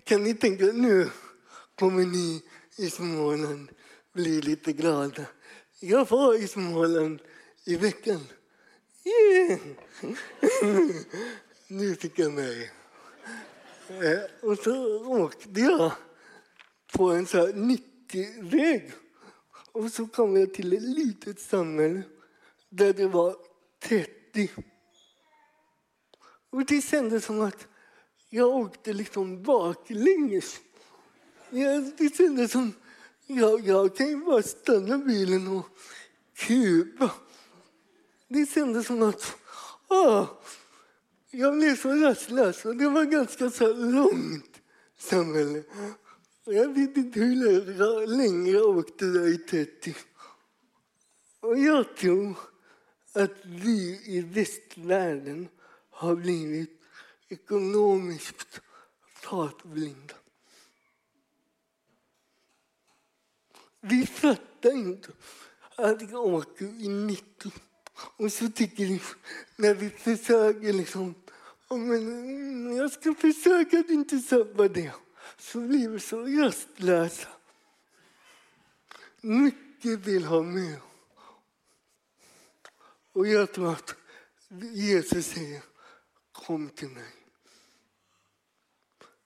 kan 0.03 0.23
ni 0.23 0.33
tänka 0.33 0.65
nu 0.65 1.09
kommer 1.75 2.05
ni 2.05 2.43
i 2.77 2.89
Småland 2.89 3.69
bli 4.13 4.41
lite 4.41 4.73
glada. 4.73 5.25
Jag 5.79 6.09
var 6.09 6.43
i 6.43 6.47
Småland 6.47 7.21
i 7.65 7.75
veckan. 7.75 8.27
Yeah. 9.03 9.59
nu 11.67 11.95
fick 11.95 12.19
jag 12.19 12.33
mig. 12.33 12.71
Eh, 13.89 14.49
och 14.49 14.57
så 14.57 15.05
åkte 15.05 15.61
jag 15.61 15.91
på 16.91 17.11
en 17.11 17.27
så 17.27 17.47
90-väg. 17.47 18.91
Och 19.71 19.91
så 19.91 20.07
kom 20.07 20.37
jag 20.37 20.53
till 20.53 20.73
ett 20.73 20.81
litet 20.81 21.39
samhälle 21.39 22.01
där 22.69 22.93
det 22.93 23.07
var 23.07 23.35
30. 23.79 24.49
Och 26.49 26.65
det 26.65 26.81
kändes 26.81 27.25
som 27.25 27.41
att 27.41 27.67
jag 28.29 28.55
åkte 28.55 28.93
liksom 28.93 29.43
baklänges. 29.43 30.59
Det 31.97 32.15
kändes 32.17 32.51
som 32.51 32.73
jag, 33.27 33.67
jag 33.67 33.95
kan 33.95 34.07
ju 34.07 34.17
bara 34.17 34.43
stanna 34.43 34.97
bilen 34.97 35.47
och 35.47 35.65
kupa. 36.33 37.11
Det 38.27 38.45
kändes 38.45 38.87
som 38.87 39.01
att 39.01 39.35
åh, 39.87 40.27
jag 41.37 41.57
blev 41.57 41.75
så 41.75 41.95
rastlös 41.95 42.65
och 42.65 42.75
det 42.75 42.89
var 42.89 43.05
ganska 43.05 43.49
så 43.49 43.73
långt 43.73 44.61
samhälle. 44.97 45.63
Jag 46.45 46.73
vet 46.73 46.97
inte 46.97 47.19
hur 47.19 48.07
länge 48.07 48.51
jag 48.51 48.77
åkte 48.77 49.05
där 49.05 49.27
i 49.27 49.37
30. 49.37 49.95
Och 51.39 51.59
jag 51.59 51.95
tror 51.95 52.37
att 53.13 53.45
vi 53.45 54.01
i 54.05 54.21
västvärlden 54.21 55.47
har 55.89 56.15
blivit 56.15 56.81
ekonomiskt 57.29 58.61
fartblinda. 59.21 60.15
Vi 63.81 64.05
fattar 64.05 64.71
inte 64.71 65.09
att 65.75 66.11
jag 66.11 66.25
åker 66.25 66.65
i 66.65 66.87
90 66.87 67.51
och 68.17 68.31
så 68.31 68.49
tycker 68.49 68.85
vi, 68.85 69.01
när 69.55 69.73
vi 69.73 69.89
försöker 69.89 70.73
liksom, 70.73 71.15
men 71.69 72.07
mm, 72.07 72.77
jag 72.77 72.91
ska 72.91 73.13
försöka 73.13 73.79
att 73.79 73.89
inte 73.89 74.19
sabba 74.19 74.67
det, 74.67 74.93
så 75.37 75.59
blir 75.59 75.89
vi 75.89 75.99
så 75.99 76.25
rastlösa. 76.25 77.27
Mycket 79.21 79.99
vill 79.99 80.25
ha 80.25 80.41
mer. 80.41 80.81
Och 83.11 83.27
jag 83.27 83.53
tror 83.53 83.71
att 83.71 83.95
Jesus 84.73 85.25
säger, 85.25 85.61
kom 86.31 86.69
till 86.69 86.89
mig. 86.89 87.13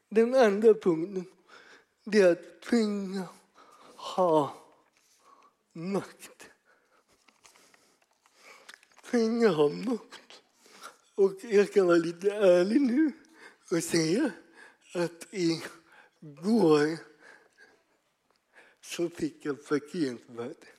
Den 0.09 0.35
andra 0.35 0.73
punkten 0.73 1.25
det 2.03 2.21
är 2.21 2.31
att 2.31 2.69
pengar 2.69 3.27
har 3.95 4.49
makt 5.73 6.51
pengar 9.11 9.49
har 9.49 9.69
makt. 9.69 10.30
Och 11.21 11.33
jag 11.41 11.73
kan 11.73 11.87
vara 11.87 11.97
lite 11.97 12.31
ärlig 12.31 12.81
nu 12.81 13.11
och 13.71 13.83
säga 13.83 14.31
att 14.93 15.27
igår 15.31 16.97
så 18.81 19.09
fick 19.09 19.45
jag 19.45 19.67
parkeringsböter. 19.67 20.69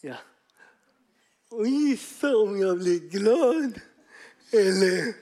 Ja. 0.00 0.16
Och 1.48 1.66
gissa 1.66 2.36
om 2.36 2.60
jag 2.60 2.78
blev 2.78 2.98
glad 2.98 3.80
eller... 4.50 5.14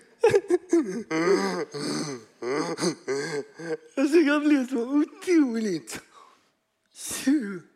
alltså 3.97 4.17
jag 4.17 4.43
blev 4.43 4.69
så 4.69 4.99
otroligt 4.99 6.01
sur 6.93 7.74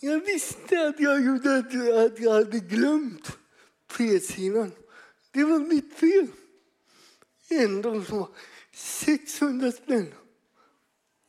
jag 0.00 0.20
visste 0.20 0.88
att 0.88 1.00
jag 1.00 1.24
gjorde 1.24 1.58
att, 1.58 1.66
att 2.12 2.20
jag 2.20 2.32
hade 2.32 2.58
glömt 2.58 3.38
fredssidan. 3.88 4.72
Det 5.30 5.44
var 5.44 5.58
mitt 5.58 5.94
fel. 5.94 6.26
Ändå 7.50 8.04
så 8.04 8.28
600 8.72 9.72
spänn. 9.72 10.14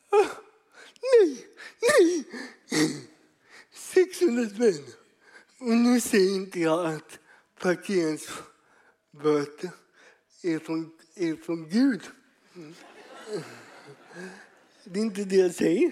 Ah, 0.10 0.28
nej, 1.02 1.48
nej! 1.82 2.26
600 3.74 4.50
spänn. 4.50 4.86
Och 5.58 5.68
nu 5.68 6.02
säger 6.02 6.36
inte 6.36 6.60
jag 6.60 6.86
att 6.86 7.20
parkeringsböter 7.60 9.70
är 10.42 10.60
från, 10.60 10.92
är 11.16 11.36
från 11.36 11.70
Gud. 11.70 12.02
Det 14.84 15.00
är 15.00 15.04
inte 15.04 15.24
det 15.24 15.36
jag 15.36 15.56
säger. 15.56 15.92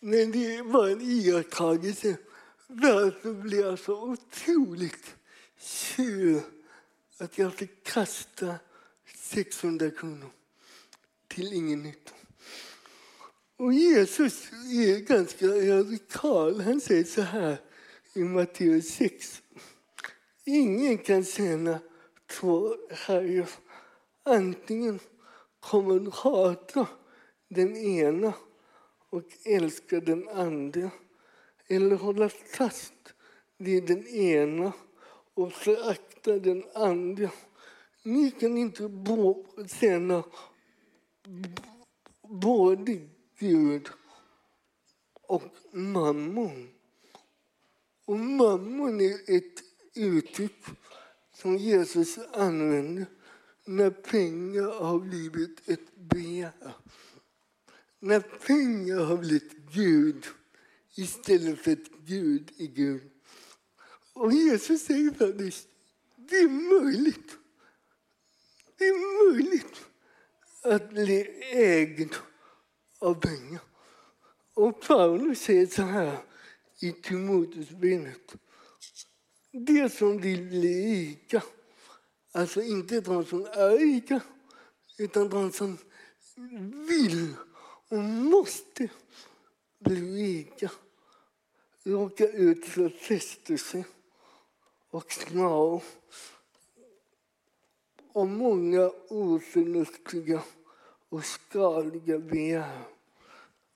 Men 0.00 0.32
det 0.32 0.62
var 0.62 0.88
en 0.88 1.00
iakttagelse. 1.00 2.16
Därför 2.66 3.32
blev 3.32 3.60
jag 3.60 3.78
så 3.78 4.10
otroligt 4.10 5.14
sur 5.58 6.40
att 7.18 7.38
jag 7.38 7.54
fick 7.54 7.84
kasta 7.84 8.54
600 9.16 9.90
kronor 9.90 10.30
till 11.28 11.52
ingen 11.52 11.82
nytta? 11.82 12.12
Och 13.56 13.72
Jesus 13.72 14.52
är 14.52 14.98
ganska 14.98 15.46
radikal. 15.46 16.60
Han 16.60 16.80
säger 16.80 17.04
så 17.04 17.22
här 17.22 17.60
i 18.14 18.20
Matteus 18.20 18.88
6. 18.88 19.42
Ingen 20.44 20.98
kan 20.98 21.24
tjäna 21.24 21.78
två 22.26 22.76
herrar. 22.90 23.48
Antingen 24.22 25.00
kommer 25.60 25.98
du 26.00 26.10
hata 26.10 26.86
den 27.48 27.76
ena 27.76 28.32
och 29.10 29.24
älska 29.44 30.00
den 30.00 30.28
andra 30.28 30.90
eller 31.68 31.96
hålla 31.96 32.28
fast 32.28 33.14
vid 33.58 33.86
den 33.86 34.06
ena 34.06 34.72
och 35.34 35.52
förakta 35.52 36.38
den 36.38 36.64
andra. 36.74 37.30
Ni 38.02 38.30
kan 38.30 38.58
inte 38.58 38.90
tjäna 39.80 40.24
både 42.22 43.00
Gud 43.38 43.88
och 45.22 45.42
mammon. 45.72 46.68
Och 48.04 48.18
mammon 48.18 49.00
är 49.00 49.36
ett 49.36 49.62
uttryck 49.94 50.64
som 51.32 51.56
Jesus 51.56 52.18
använder 52.32 53.06
när 53.64 53.90
pengar 53.90 54.84
har 54.84 54.98
blivit 54.98 55.68
ett 55.68 55.94
begär. 55.94 56.74
När 58.00 58.20
pengar 58.20 59.04
har 59.04 59.16
blivit 59.16 59.52
Gud 59.72 60.26
istället 60.94 61.58
för 61.58 61.72
att 61.72 61.88
Gud 62.06 62.50
är 62.58 62.66
Gud. 62.66 63.10
Och 64.12 64.32
Jesus 64.32 64.84
säger 64.84 65.10
faktiskt, 65.10 65.68
det 66.16 66.36
är 66.36 66.48
möjligt. 66.82 67.36
Det 68.78 68.84
är 68.84 69.32
möjligt 69.32 69.76
att 70.62 70.90
bli 70.90 71.42
ägd 71.52 72.14
av 72.98 73.14
pengar. 73.14 73.60
Och 74.54 74.80
Paulus 74.80 75.40
säger 75.40 75.66
så 75.66 75.82
här 75.82 76.18
i 76.80 76.92
Timoteusbrevet. 76.92 78.34
Det 79.52 79.92
som 79.92 80.20
vill 80.20 80.48
bli 80.48 80.84
rika, 80.84 81.42
alltså 82.32 82.62
inte 82.62 83.00
de 83.00 83.24
som 83.24 83.44
är 83.44 83.78
rika, 83.78 84.20
utan 84.98 85.28
de 85.28 85.52
som 85.52 85.78
vill 86.88 87.34
och 87.90 87.98
måste 87.98 88.88
bli 89.78 90.00
rika 90.00 90.70
råka 91.84 92.28
ut 92.28 92.66
för 92.66 92.88
frestelse 92.88 93.84
och 94.90 95.12
snar 95.12 95.82
och 98.12 98.28
många 98.28 98.90
oförnuftiga 99.08 100.42
och 101.08 101.24
skadliga 101.24 102.18
begär. 102.18 102.82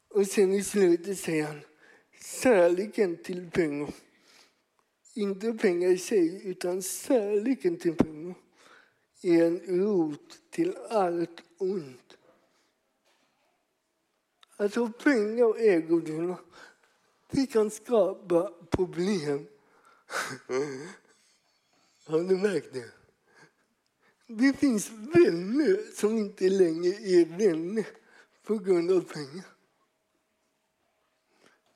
Och 0.09 0.27
sen 0.27 0.53
i 0.53 0.65
slutet 0.65 1.19
säger 1.19 1.47
han 1.47 1.61
kärleken 2.43 3.17
till 3.17 3.51
pengar. 3.51 3.95
Inte 5.15 5.53
pengar 5.53 5.89
i 5.89 5.99
sig, 5.99 6.47
utan 6.47 6.83
kärleken 6.83 7.77
till 7.77 7.97
pengar 7.97 8.35
är 9.23 9.45
en 9.45 9.61
rot 9.61 10.41
till 10.51 10.77
allt 10.91 11.43
ont. 11.59 12.14
Alltså 14.57 14.89
pengar 14.89 15.45
och 15.45 15.61
ägodelar, 15.61 16.41
det 17.31 17.47
kan 17.47 17.71
skapa 17.71 18.53
problem. 18.71 19.47
Har 22.07 22.21
ni 22.21 22.35
märkt 22.35 22.73
det? 22.73 22.91
Det 24.27 24.53
finns 24.53 24.91
vänner 24.91 25.95
som 25.95 26.19
inte 26.19 26.49
längre 26.49 26.89
är 26.89 27.39
vänner 27.39 27.87
på 28.43 28.59
grund 28.59 28.91
av 28.91 29.01
pengar. 29.01 29.45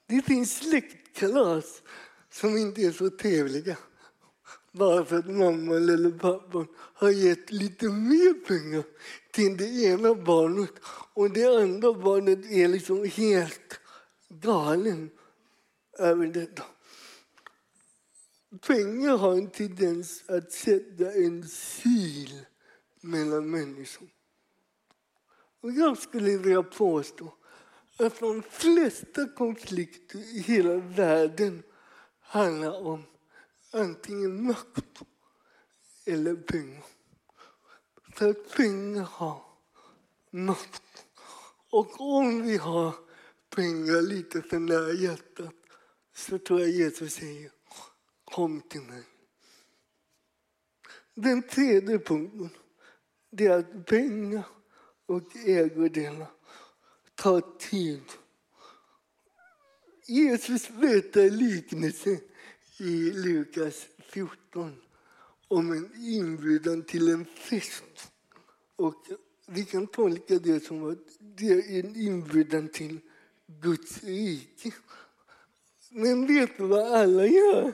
Det 0.07 0.23
finns 0.23 0.57
släktkalas 0.57 1.83
som 2.31 2.57
inte 2.57 2.83
är 2.83 2.93
så 2.93 3.11
trevliga 3.11 3.77
bara 4.72 5.04
för 5.04 5.18
att 5.18 5.31
mamman 5.31 5.88
eller 5.88 6.11
pappan 6.11 6.66
har 6.74 7.11
gett 7.11 7.52
lite 7.52 7.88
mer 7.88 8.35
pengar 8.46 8.85
till 9.31 9.57
det 9.57 9.68
ena 9.68 10.14
barnet 10.14 10.70
och 11.14 11.31
det 11.31 11.62
andra 11.62 11.92
barnet 11.92 12.50
är 12.50 12.68
liksom 12.68 13.04
helt 13.04 13.81
galen 14.28 15.11
över 15.98 16.26
detta. 16.26 16.62
Pengar 18.66 19.16
har 19.16 19.33
en 19.33 19.50
tendens 19.50 20.24
att 20.28 20.52
sätta 20.52 21.12
en 21.12 21.48
sil 21.68 22.33
mellan 23.00 23.50
människor. 23.50 24.09
Och 25.61 25.72
jag 25.72 25.98
skulle 25.98 26.37
vilja 26.37 26.62
påstå 26.62 27.35
att 27.96 28.20
de 28.20 28.42
flesta 28.42 29.28
konflikter 29.28 30.18
i 30.18 30.40
hela 30.40 30.74
världen 30.74 31.62
handlar 32.20 32.87
om 32.87 33.04
antingen 33.70 34.46
makt 34.46 35.02
eller 36.04 36.37
pengar. 36.37 36.85
För 38.12 38.33
pengar 38.33 39.02
har 39.02 39.42
makt. 40.31 41.07
Och 41.70 42.00
om 42.00 42.42
vi 42.42 42.57
har 42.57 42.94
pengar 43.50 44.02
lite 44.02 44.42
för 44.42 44.59
nära 44.59 44.92
hjärtat 44.92 45.54
så 46.14 46.38
tror 46.38 46.61
jag 46.61 46.70
Jesus 46.70 47.14
säger 47.14 47.50
kom 48.24 48.61
till 48.61 48.83
mig. 48.83 49.02
Den 51.14 51.42
tredje 51.42 51.98
punkten 51.98 52.50
det 53.31 53.46
är 53.46 53.59
att 53.59 53.87
pengar 53.87 54.46
och 55.07 55.37
ägodelar 55.37 56.31
tar 57.14 57.59
tid. 57.59 58.02
Jesus 60.07 60.68
berättar 60.68 61.31
liknelsen 61.31 62.20
i 62.81 63.12
Lukas 63.12 63.87
14 63.99 64.77
om 65.49 65.73
en 65.73 65.91
inbjudan 65.97 66.83
till 66.83 67.09
en 67.09 67.25
fest. 67.25 68.12
Och 68.77 69.07
vi 69.47 69.64
kan 69.64 69.87
tolka 69.87 70.38
det 70.38 70.61
som 70.61 70.91
att 70.91 70.99
det 71.19 71.47
är 71.47 71.85
en 71.85 71.97
inbjudan 71.97 72.69
till 72.69 73.01
Guds 73.47 74.05
rike. 74.05 74.73
Men 75.91 76.27
vet 76.27 76.57
du 76.57 76.67
vad 76.67 76.93
alla 76.93 77.27
gör? 77.27 77.73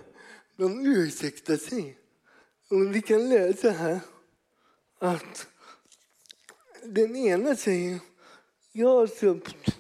De 0.56 0.86
ursäktar 0.86 1.56
sig. 1.56 1.98
Och 2.68 2.94
vi 2.94 3.02
kan 3.02 3.28
läsa 3.28 3.70
här 3.70 4.00
att 4.98 5.48
den 6.84 7.16
ena 7.16 7.56
säger 7.56 7.98
jag 8.72 8.88
har 8.88 9.06
köpt 9.06 9.78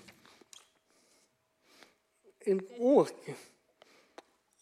en 2.40 2.66
åker 2.70 3.34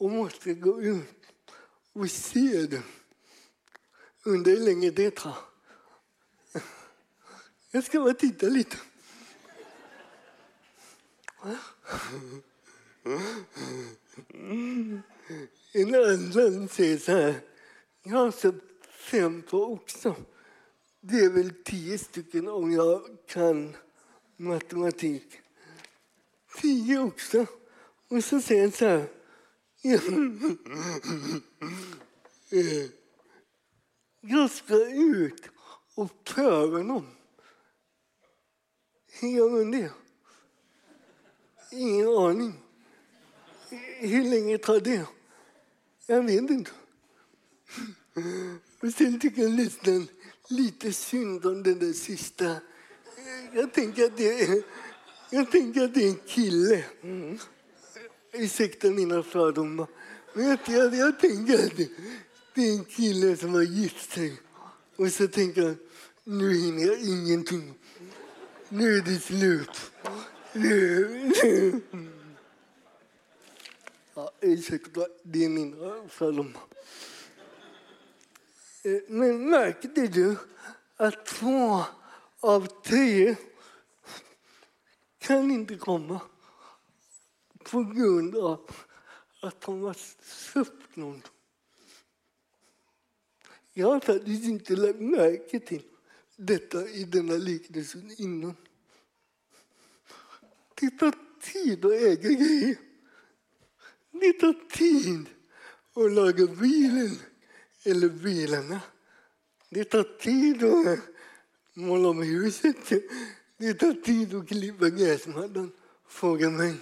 och 0.03 0.11
måste 0.11 0.55
gå 0.55 0.83
ut 0.83 1.27
och 1.93 2.11
se 2.11 2.67
den. 2.67 2.83
Undrar 4.25 4.53
hur 4.53 4.61
länge 4.61 4.91
det 4.91 5.11
tar. 5.11 5.37
Jag 7.71 7.85
ska 7.85 8.01
bara 8.01 8.15
titta 8.15 8.47
lite. 8.47 8.77
En 15.73 15.95
annan 15.95 16.69
säger 16.69 16.99
så 16.99 17.13
här. 17.13 17.41
Jag 18.03 18.17
har 18.17 18.33
köpt 18.33 18.87
fem 18.87 19.43
på 19.43 19.73
oxar. 19.73 20.15
Det 21.01 21.17
är 21.17 21.31
väl 21.31 21.53
tio 21.65 21.99
stycken 21.99 22.49
om 22.49 22.73
jag 22.73 23.03
kan 23.27 23.77
matematik. 24.37 25.41
Tio 26.61 26.99
oxar. 26.99 27.47
Och 28.09 28.25
så 28.25 28.41
säger 28.41 28.63
han 28.63 28.73
så 28.73 28.87
här. 28.87 29.22
Jag 34.21 34.51
ska 34.51 34.91
ut 34.91 35.43
och 35.95 36.25
pröva 36.25 36.79
dem. 36.79 37.07
Hur 39.13 39.29
gör 39.29 39.51
man 39.51 39.71
det? 39.71 39.91
Ingen 41.71 42.09
aning. 42.09 42.55
Hur 43.99 44.25
länge 44.25 44.59
tar 44.59 44.81
det? 44.81 45.07
Jag 46.07 46.23
vet 46.23 46.51
inte. 46.51 46.71
Och 48.83 48.95
sen 48.95 49.21
tycker 49.21 49.43
jag 49.43 49.53
nästan 49.53 50.09
lite 50.49 50.93
synd 50.93 51.47
om 51.47 51.63
den 51.63 51.79
där 51.79 51.93
sista. 51.93 52.57
Jag 53.53 53.73
tänker 53.73 54.05
att 54.05 54.17
det 54.17 54.43
är 54.43 54.63
Jag 55.31 55.51
tänker 55.51 55.85
att 55.85 55.95
det 55.95 56.05
är 56.05 56.09
en 56.09 56.21
kille. 56.27 56.85
Mm. 57.03 57.39
Ursäkta 58.35 58.91
mina 58.91 59.23
fördomar. 59.23 59.87
Men 60.33 60.49
jag, 60.49 60.59
jag, 60.67 60.95
jag 60.95 61.21
tänker 61.21 61.67
att 61.67 61.77
det, 61.77 61.89
det 62.55 62.69
är 62.69 62.73
en 62.73 62.85
kille 62.85 63.37
som 63.37 63.55
har 63.55 63.63
gift 63.63 64.13
sig. 64.13 64.41
Och 64.97 65.13
så 65.13 65.29
tänker 65.29 65.63
jag, 65.63 65.77
nu 66.25 66.55
hinner 66.55 66.87
jag 66.87 67.01
ingenting. 67.01 67.75
Nu 68.69 68.97
är 68.97 69.03
det 69.03 69.19
slut. 69.19 69.93
Nu, 70.53 71.33
nu. 71.43 71.81
Ja, 74.15 74.31
ursäkta, 74.41 75.07
det 75.23 75.45
är 75.45 75.49
mina 75.49 76.09
fördomar. 76.09 76.63
Eh, 78.83 79.01
men 79.09 79.51
märkte 79.51 80.07
du 80.07 80.37
att 80.97 81.27
två 81.27 81.85
av 82.41 82.83
tre 82.83 83.37
kan 85.19 85.51
inte 85.51 85.75
komma 85.75 86.21
på 87.65 87.83
grund 87.83 88.37
av 88.37 88.71
att 89.41 89.61
de 89.61 89.83
har 89.83 89.97
köpt 90.53 90.97
någon. 90.97 91.23
Jag 93.73 93.87
har 93.87 94.01
faktiskt 94.01 94.45
inte 94.45 94.77
lagt 94.77 95.01
märke 95.01 95.61
till 95.61 95.83
detta 96.37 96.89
i 96.89 97.05
denna 97.05 97.35
liknelsen 97.35 98.15
innan. 98.19 98.57
Det 100.81 100.91
tar 100.91 101.15
tid 101.41 101.85
att 101.85 101.93
äga 101.93 102.29
grejer. 102.29 102.77
Det 104.11 104.33
tar 104.33 104.69
tid 104.69 105.27
att 105.95 106.13
laga 106.13 106.47
bilen 106.47 107.19
eller 107.85 108.09
bilarna. 108.09 108.81
Det 109.69 109.85
tar 109.85 110.03
tid 110.03 110.63
att 110.65 110.99
måla 111.75 112.09
om 112.09 112.23
huset. 112.23 112.93
Det 113.57 113.75
tar 113.75 113.93
tid 113.93 114.35
att 114.35 114.49
klippa 114.49 114.89
gräsmattan. 114.89 115.73
Fråga 116.07 116.51
mig. 116.51 116.75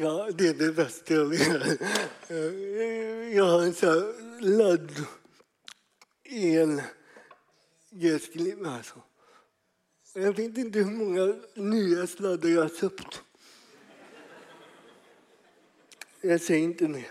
Ja, 0.00 0.30
det 0.34 0.48
är 0.48 0.54
det 0.54 0.72
bästa 0.72 1.14
jag 1.14 1.26
vet. 1.26 1.80
Eh, 2.28 2.36
jag 3.36 3.44
har 3.44 3.62
en 3.62 3.74
sån 3.74 3.88
här 3.88 4.40
ladd 4.40 5.06
el 6.24 6.82
gräsklippare. 7.90 8.74
Alltså. 8.74 9.02
Jag 10.14 10.32
vet 10.32 10.58
inte 10.58 10.78
hur 10.78 10.90
många 10.90 11.34
nya 11.54 12.06
sladdar 12.06 12.48
jag 12.48 12.62
har 12.62 12.68
köpt. 12.68 13.22
Jag 16.20 16.40
säger 16.40 16.62
inte 16.62 16.88
mer. 16.88 17.10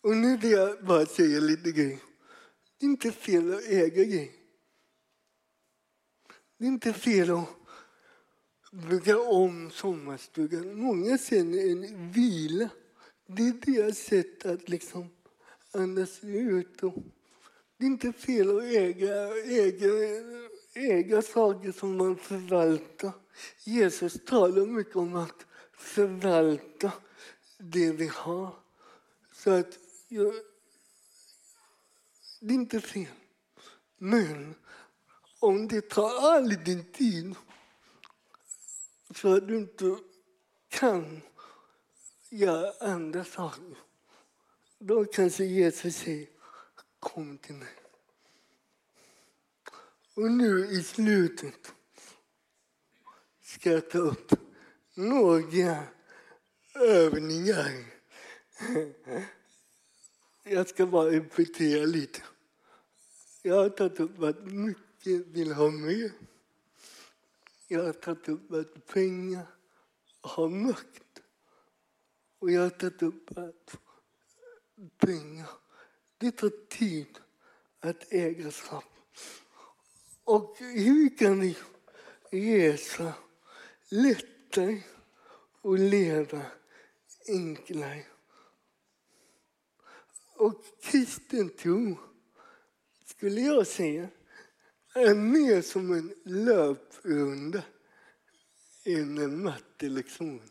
Och 0.00 0.16
nu 0.16 0.36
vill 0.36 0.50
jag 0.50 0.84
bara 0.84 1.06
säga 1.06 1.40
lite 1.40 1.72
grejer. 1.72 2.11
Det 2.82 2.86
är 2.86 2.90
inte 2.90 3.12
fel 3.12 3.54
att 3.54 3.64
äga 3.64 4.04
grejer. 4.04 4.28
Det 6.58 6.64
är 6.64 6.68
inte 6.68 6.92
fel 6.92 7.30
att 7.30 7.48
bygga 8.72 9.18
om 9.20 9.70
sommarstugan. 9.70 10.78
Många 10.78 11.18
känner 11.18 11.70
en 11.70 12.12
vila. 12.12 12.68
Det 13.26 13.42
är 13.42 13.52
deras 13.52 13.98
sätt 13.98 14.46
att 14.46 14.68
liksom 14.68 15.08
andas 15.72 16.24
ut. 16.24 16.82
Och 16.82 16.94
det 17.76 17.84
är 17.84 17.86
inte 17.86 18.12
fel 18.12 18.56
att 18.56 18.62
äga, 18.62 19.36
äga, 19.44 19.88
äga 20.74 21.22
saker 21.22 21.72
som 21.72 21.96
man 21.96 22.16
förvaltar. 22.16 23.12
Jesus 23.64 24.24
talar 24.26 24.66
mycket 24.66 24.96
om 24.96 25.14
att 25.14 25.46
förvalta 25.72 26.92
det 27.58 27.92
vi 27.92 28.06
har. 28.06 28.54
Så 29.32 29.50
att 29.50 29.78
jag, 30.08 30.34
det 32.42 32.54
är 32.54 32.54
inte 32.54 32.80
fel. 32.80 33.06
Men 33.98 34.54
om 35.38 35.68
det 35.68 35.88
tar 35.88 36.34
all 36.34 36.48
din 36.64 36.92
tid 36.92 37.34
så 39.14 39.34
att 39.34 39.48
du 39.48 39.56
inte 39.56 39.96
kan 40.68 41.20
göra 42.30 42.72
andra 42.80 43.24
saker 43.24 43.76
då 44.78 45.04
kanske 45.04 45.44
Jesus 45.44 45.96
säger 45.96 46.28
kom 47.00 47.38
till 47.38 47.54
mig. 47.54 47.74
Och 50.14 50.30
nu 50.30 50.66
i 50.66 50.82
slutet 50.82 51.72
ska 53.42 53.70
jag 53.70 53.90
ta 53.90 53.98
upp 53.98 54.32
några 54.94 55.84
övningar. 56.74 57.84
Jag 60.44 60.68
ska 60.68 60.86
bara 60.86 61.10
repetera 61.10 61.84
lite. 61.84 62.22
Jag 63.44 63.56
har 63.56 63.68
tagit 63.68 64.00
upp 64.00 64.22
att 64.22 64.52
mycket 64.52 65.26
vill 65.26 65.52
ha 65.52 65.70
mer. 65.70 66.12
Jag 67.68 67.84
har 67.84 67.92
tagit 67.92 68.28
upp 68.28 68.52
att 68.52 68.86
pengar 68.86 69.46
har 70.20 70.48
makt. 70.48 71.22
Och 72.38 72.50
jag 72.50 72.62
har 72.62 72.70
tagit 72.70 73.02
upp 73.02 73.38
att 73.38 73.78
pengar, 74.96 75.48
det 76.18 76.30
tar 76.30 76.68
tid 76.68 77.18
att 77.80 78.12
äga 78.12 78.50
skap. 78.50 78.84
Och 80.24 80.56
hur 80.58 81.16
kan 81.18 81.40
vi 81.40 81.56
resa 82.30 83.14
lättare 83.88 84.82
och 85.60 85.78
leva 85.78 86.42
enklare? 87.28 88.04
Och 90.36 90.64
kristen 90.80 91.48
tro, 91.48 91.96
skulle 93.22 93.40
jag 93.40 93.66
säga, 93.66 94.08
är 94.94 95.14
mer 95.14 95.62
som 95.62 95.92
en 95.92 96.14
löprunda 96.24 97.62
än 98.84 99.18
en 99.18 99.42
mattelektion. 99.42 100.42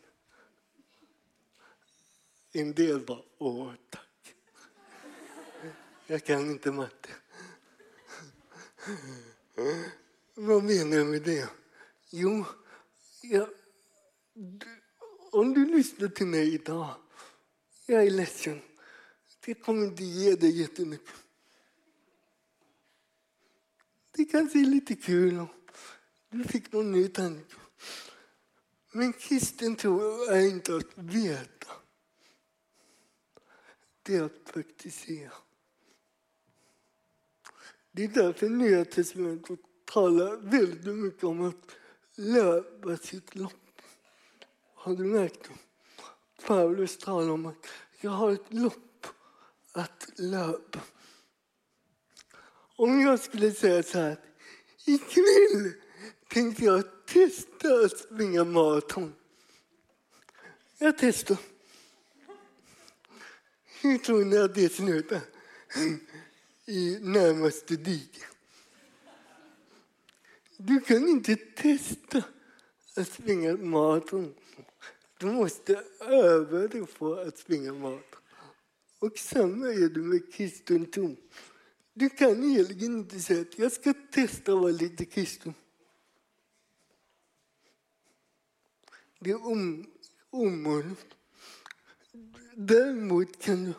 En 2.51 2.73
del 2.73 3.05
bara, 3.05 3.21
åh 3.37 3.73
tack. 3.89 4.35
Jag 6.07 6.23
kan 6.23 6.51
inte 6.51 6.71
matte. 6.71 7.09
Vad 10.35 10.63
menar 10.63 10.97
jag 10.97 11.07
med 11.07 11.21
det? 11.21 11.49
Jo, 12.09 12.45
jag, 13.21 13.49
om 15.31 15.53
du 15.53 15.65
lyssnar 15.65 16.07
till 16.07 16.27
mig 16.27 16.53
idag, 16.53 16.95
jag 17.85 18.05
är 18.05 18.09
ledsen, 18.09 18.61
det 19.45 19.53
kommer 19.53 19.85
inte 19.85 20.03
ge 20.03 20.35
dig 20.35 20.59
jättemycket. 20.61 21.15
Det 24.11 24.25
kanske 24.25 24.59
är 24.59 24.65
lite 24.65 24.95
kul 24.95 25.45
du 26.31 26.43
fick 26.43 26.71
någon 26.71 26.91
ny 26.91 27.07
tanke. 27.07 27.55
Men 28.91 29.13
kristen 29.13 29.75
tro 29.75 30.23
är 30.23 30.49
inte 30.49 30.75
att 30.75 30.97
veta. 30.97 31.71
Det 34.03 34.15
är 34.15 34.23
att 34.23 34.45
praktisera. 34.45 35.31
Det 37.91 38.03
är 38.03 38.07
därför 38.07 38.49
Nya 38.49 38.85
testamentet 38.85 39.59
talar 39.85 40.37
väldigt 40.37 40.95
mycket 40.95 41.23
om 41.23 41.41
att 41.41 41.75
löpa 42.15 42.97
sitt 42.97 43.35
lopp. 43.35 43.81
Har 44.73 44.95
du 44.95 45.05
märkt 45.05 45.43
det? 45.43 45.55
Paulus 46.45 46.97
talar 46.97 47.29
om 47.29 47.45
att 47.45 47.67
jag 48.01 48.11
har 48.11 48.31
ett 48.31 48.53
lopp 48.53 49.07
att 49.71 50.09
löpa. 50.15 50.79
Om 52.81 53.01
jag 53.01 53.19
skulle 53.19 53.51
säga 53.51 53.83
så 53.83 53.99
här, 53.99 54.17
ikväll 54.85 55.73
tänkte 56.27 56.65
jag 56.65 57.05
testa 57.05 57.73
att 57.85 57.97
springa 57.97 58.43
maraton. 58.43 59.13
Jag 60.77 60.97
testar. 60.97 61.37
Hur 63.81 63.97
tror 63.97 64.25
ni 64.25 64.37
att 64.37 64.55
det 64.55 64.73
slutar? 64.73 65.21
I 66.65 66.99
närmaste 67.01 67.75
dike. 67.75 68.25
Du 70.57 70.79
kan 70.79 71.07
inte 71.07 71.35
testa 71.35 72.23
att 72.95 73.07
springa 73.07 73.57
maraton. 73.57 74.33
Du 75.19 75.25
måste 75.25 75.83
öva 75.99 76.67
dig 76.67 76.85
på 76.85 77.13
att 77.13 77.37
springa 77.37 77.73
maraton. 77.73 78.21
Och 78.99 79.17
samma 79.17 79.67
är 79.67 79.89
det 79.89 79.99
med 79.99 80.33
kristen 80.33 80.91
tro. 80.91 81.15
Du 81.93 82.09
kan 82.09 82.43
egentligen 82.43 82.97
inte 82.97 83.19
säga 83.19 83.41
att 83.41 83.59
jag 83.59 83.71
ska 83.71 83.93
testa 84.11 84.53
att 84.53 84.59
vara 84.59 84.71
lite 84.71 85.05
kristen. 85.05 85.53
Det 89.19 89.29
är 89.29 89.47
om, 89.47 89.91
omöjligt. 90.29 91.15
Däremot 92.55 93.41
kan 93.41 93.65
du 93.65 93.73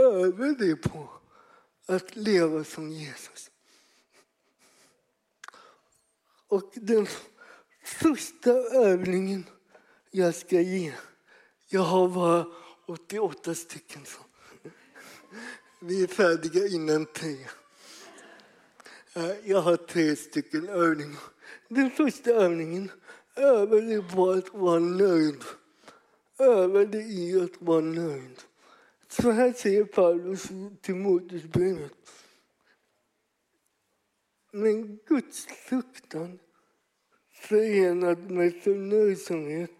öva 0.00 0.46
dig 0.46 0.76
på 0.76 1.08
att 1.86 2.16
leva 2.16 2.64
som 2.64 2.92
Jesus. 2.92 3.50
Och 6.46 6.72
den 6.74 7.06
första 7.84 8.50
övningen 8.72 9.44
jag 10.10 10.34
ska 10.34 10.60
ge, 10.60 10.94
jag 11.68 11.82
har 11.82 12.08
bara 12.08 12.46
88 12.86 13.54
stycken. 13.54 14.04
Så. 14.04 14.20
Vi 15.82 16.02
är 16.02 16.06
färdiga 16.06 16.66
innan 16.66 17.06
tre. 17.06 17.36
Eh, 19.14 19.50
jag 19.50 19.60
har 19.60 19.76
tre 19.76 20.16
stycken 20.16 20.68
övningar. 20.68 21.20
Den 21.68 21.90
första 21.90 22.30
övningen, 22.30 22.90
öva 23.36 23.76
dig 23.76 24.02
på 24.02 24.30
att 24.30 24.54
vara 24.54 24.78
nöjd. 24.78 25.44
Öva 26.38 26.84
dig 26.84 27.28
i 27.28 27.40
att 27.40 27.62
vara 27.62 27.80
nöjd. 27.80 28.42
Så 29.08 29.30
här 29.30 29.52
säger 29.52 29.84
Paulus 29.84 30.42
till 30.42 30.76
Timoteusbrevet. 30.82 31.92
Men 34.50 34.98
Guds 35.06 35.46
fruktan 35.46 36.38
förenad 37.32 38.30
med 38.30 38.62
förnöjsamhet 38.62 39.70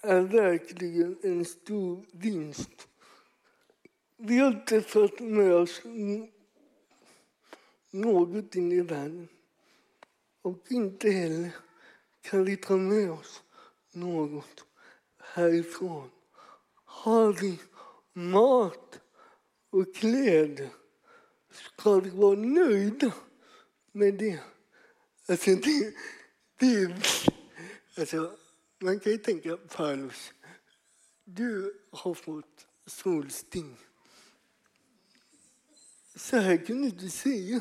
är 0.00 0.20
verkligen 0.20 1.18
en 1.22 1.44
stor 1.44 2.06
vinst. 2.12 2.88
Vi 4.16 4.38
har 4.38 4.48
inte 4.48 4.82
fått 4.82 5.20
med 5.20 5.54
oss 5.54 5.82
något 7.90 8.54
in 8.54 8.72
i 8.72 8.80
världen. 8.80 9.28
Och 10.42 10.58
inte 10.68 11.10
heller 11.10 11.50
kan 12.20 12.44
vi 12.44 12.56
ta 12.56 12.76
med 12.76 13.10
oss 13.10 13.42
något 13.92 14.64
härifrån. 15.18 16.10
Har 16.84 17.32
vi 17.32 17.58
mat 18.12 19.00
och 19.70 19.94
kläder 19.94 20.68
ska 21.50 22.00
vi 22.00 22.10
vara 22.10 22.36
nöjda 22.36 23.12
med 23.92 24.14
det. 24.14 24.40
Alltså 25.28 25.50
det, 25.50 25.94
det 26.58 26.96
alltså, 27.98 28.36
man 28.78 29.00
kan 29.00 29.12
ju 29.12 29.18
tänka 29.18 29.56
Paulus, 29.56 30.32
du 31.24 31.80
har 31.90 32.14
fått 32.14 32.66
solsting. 32.86 33.76
Så 36.16 36.36
här 36.36 36.66
kan 36.66 36.82
du 36.82 36.84
inte 36.84 37.08
säga. 37.08 37.60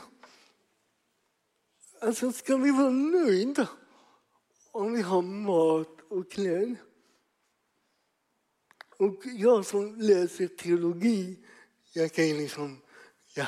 Alltså, 2.01 2.31
ska 2.31 2.57
vi 2.57 2.71
vara 2.71 2.89
nöjda 2.89 3.69
om 4.71 4.93
vi 4.93 5.01
har 5.01 5.21
mat 5.21 6.01
och 6.09 6.31
kläder? 6.31 6.75
Och 8.97 9.21
jag 9.25 9.65
som 9.65 9.95
läser 9.95 10.47
teologi, 10.47 11.45
jag 11.93 12.13
kan 12.13 12.25
liksom... 12.25 12.81
Ja, 13.35 13.47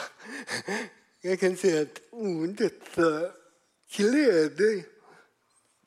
jag 1.22 1.40
kan 1.40 1.58
säga 1.58 1.82
att 1.82 2.02
ordet 2.12 2.84
för 2.84 3.32
kläder 3.90 4.86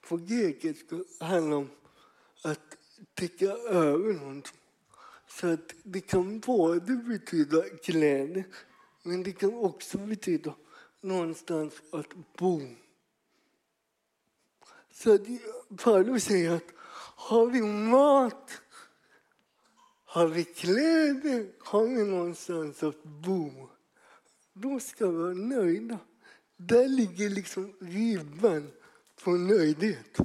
på 0.00 0.16
grekiska 0.16 0.96
handlar 1.20 1.56
om 1.56 1.70
att 2.44 2.76
täcka 3.14 3.52
över 3.52 4.12
någonting. 4.12 4.56
Så 5.28 5.46
att 5.46 5.74
det 5.82 6.00
kan 6.00 6.40
både 6.40 6.96
betyda 6.96 7.62
kläder, 7.62 8.44
men 9.02 9.22
det 9.22 9.32
kan 9.32 9.54
också 9.54 9.98
betyda 9.98 10.54
någonstans 11.00 11.74
att 11.92 12.08
bo. 12.38 12.60
Så 14.92 15.18
Paulus 15.76 16.24
säger 16.24 16.56
att 16.56 16.72
har 17.16 17.46
vi 17.46 17.62
mat, 17.62 18.50
har 20.04 20.26
vi 20.26 20.44
kläder, 20.44 21.52
har 21.58 21.84
vi 21.84 22.04
någonstans 22.04 22.82
att 22.82 23.02
bo, 23.02 23.68
då 24.52 24.80
ska 24.80 25.06
vi 25.06 25.16
vara 25.16 25.34
nöjda. 25.34 25.98
Där 26.56 26.88
ligger 26.88 27.30
liksom 27.30 27.76
ribban 27.80 28.70
på 29.24 29.30
nöjdhet. 29.30 30.18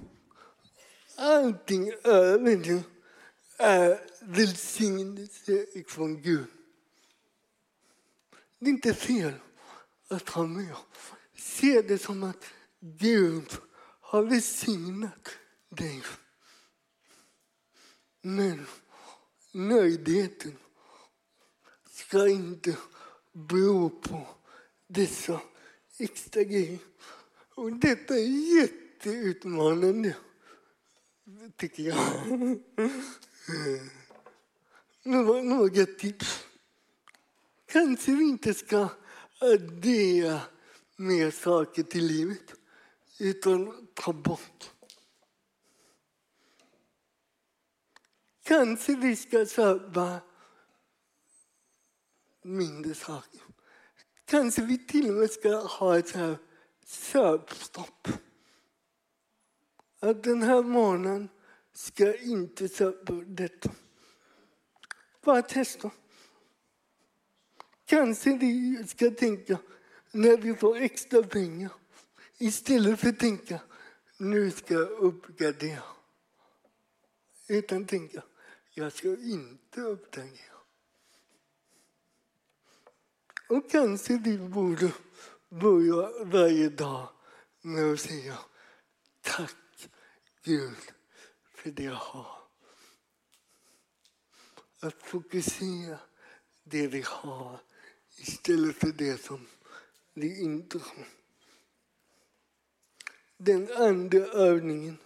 Allting 1.18 1.94
över 2.04 2.56
det 2.56 2.84
är 3.58 4.02
välsignelse 4.22 5.66
från 5.88 6.22
Gud. 6.22 6.55
Det 8.66 8.70
är 8.70 8.74
inte 8.74 8.94
fel 8.94 9.34
att 10.08 10.30
ha 10.30 10.48
med. 10.48 10.76
Se 11.38 11.82
det 11.82 11.98
som 11.98 12.24
att 12.24 12.46
Gud 12.80 13.52
har 14.02 14.24
välsignat 14.24 15.30
dig. 15.70 16.04
Men 18.22 18.66
nöjdheten 19.52 20.58
ska 21.90 22.28
inte 22.28 22.78
bero 23.32 23.90
på 23.90 24.28
dessa 24.88 25.42
extra 25.98 26.44
grejer. 26.44 26.80
Och 27.56 27.74
detta 27.74 28.16
är 28.16 28.60
jätteutmanande, 28.62 30.16
tycker 31.58 31.84
jag. 31.84 31.98
Eh, 33.48 33.82
några 35.44 35.86
tips. 35.86 36.45
Kanske 37.76 38.12
vi 38.12 38.24
inte 38.24 38.54
ska 38.54 38.82
eh, 38.82 38.90
addera 39.40 40.42
mer 40.96 41.32
saker 41.32 41.84
till 41.84 42.06
livet, 42.06 42.54
utan 43.20 43.88
ta 43.94 44.14
bort. 44.14 44.72
Kanske 48.44 48.96
vi 48.96 49.16
ska 49.16 49.46
köpa 49.46 50.20
mindre 52.42 52.94
saker. 52.94 53.42
Kanske 54.26 54.62
vi 54.62 54.88
till 54.88 55.10
och 55.10 55.16
med 55.16 55.32
ska 55.32 55.56
ha 55.56 55.98
ett 55.98 56.12
här 56.12 56.38
köpstopp. 56.86 58.08
Att 60.00 60.24
den 60.24 60.44
här 60.44 60.64
månaden 60.64 61.30
ska 61.74 62.06
jag 62.06 62.22
inte 62.22 62.68
köpa 62.68 63.14
detta. 63.14 63.70
Bara 65.22 65.42
testa. 65.42 65.92
Kanske 67.86 68.38
vi 68.38 68.84
ska 68.88 69.12
tänka 69.12 69.58
när 70.12 70.38
vi 70.38 70.56
får 70.56 70.78
extra 70.78 71.24
pengar 71.24 71.72
istället 72.38 73.00
för 73.00 73.10
att 73.10 73.20
tänka 73.20 73.60
nu 74.18 74.52
ska 74.52 74.74
jag 74.74 74.90
uppgradera. 74.90 75.84
Utan 77.48 77.86
tänka 77.86 78.24
jag 78.78 78.94
ska 78.94 79.08
inte 79.08 79.82
uppgradera. 79.82 80.56
Och 83.50 83.72
kanske 83.72 84.18
vi 84.18 84.38
borde 84.38 84.92
börja 85.50 86.26
varje 86.26 86.70
dag 86.70 87.10
med 87.62 87.94
att 87.94 88.00
säga 88.00 88.38
tack 89.22 89.90
Gud 90.44 90.78
för 91.54 91.72
det 91.72 91.84
jag 91.84 91.96
har. 91.96 92.38
Att 94.80 95.04
fokusera 95.04 96.00
det 96.64 96.88
vi 96.88 97.02
har 97.02 97.60
istället 98.18 98.76
för 98.76 98.92
det 98.92 99.22
som 99.22 99.48
vi 100.14 100.42
inte 100.42 100.78
har. 100.78 101.08
Den 103.38 103.72
andra 103.72 104.20
övningen 104.20 104.98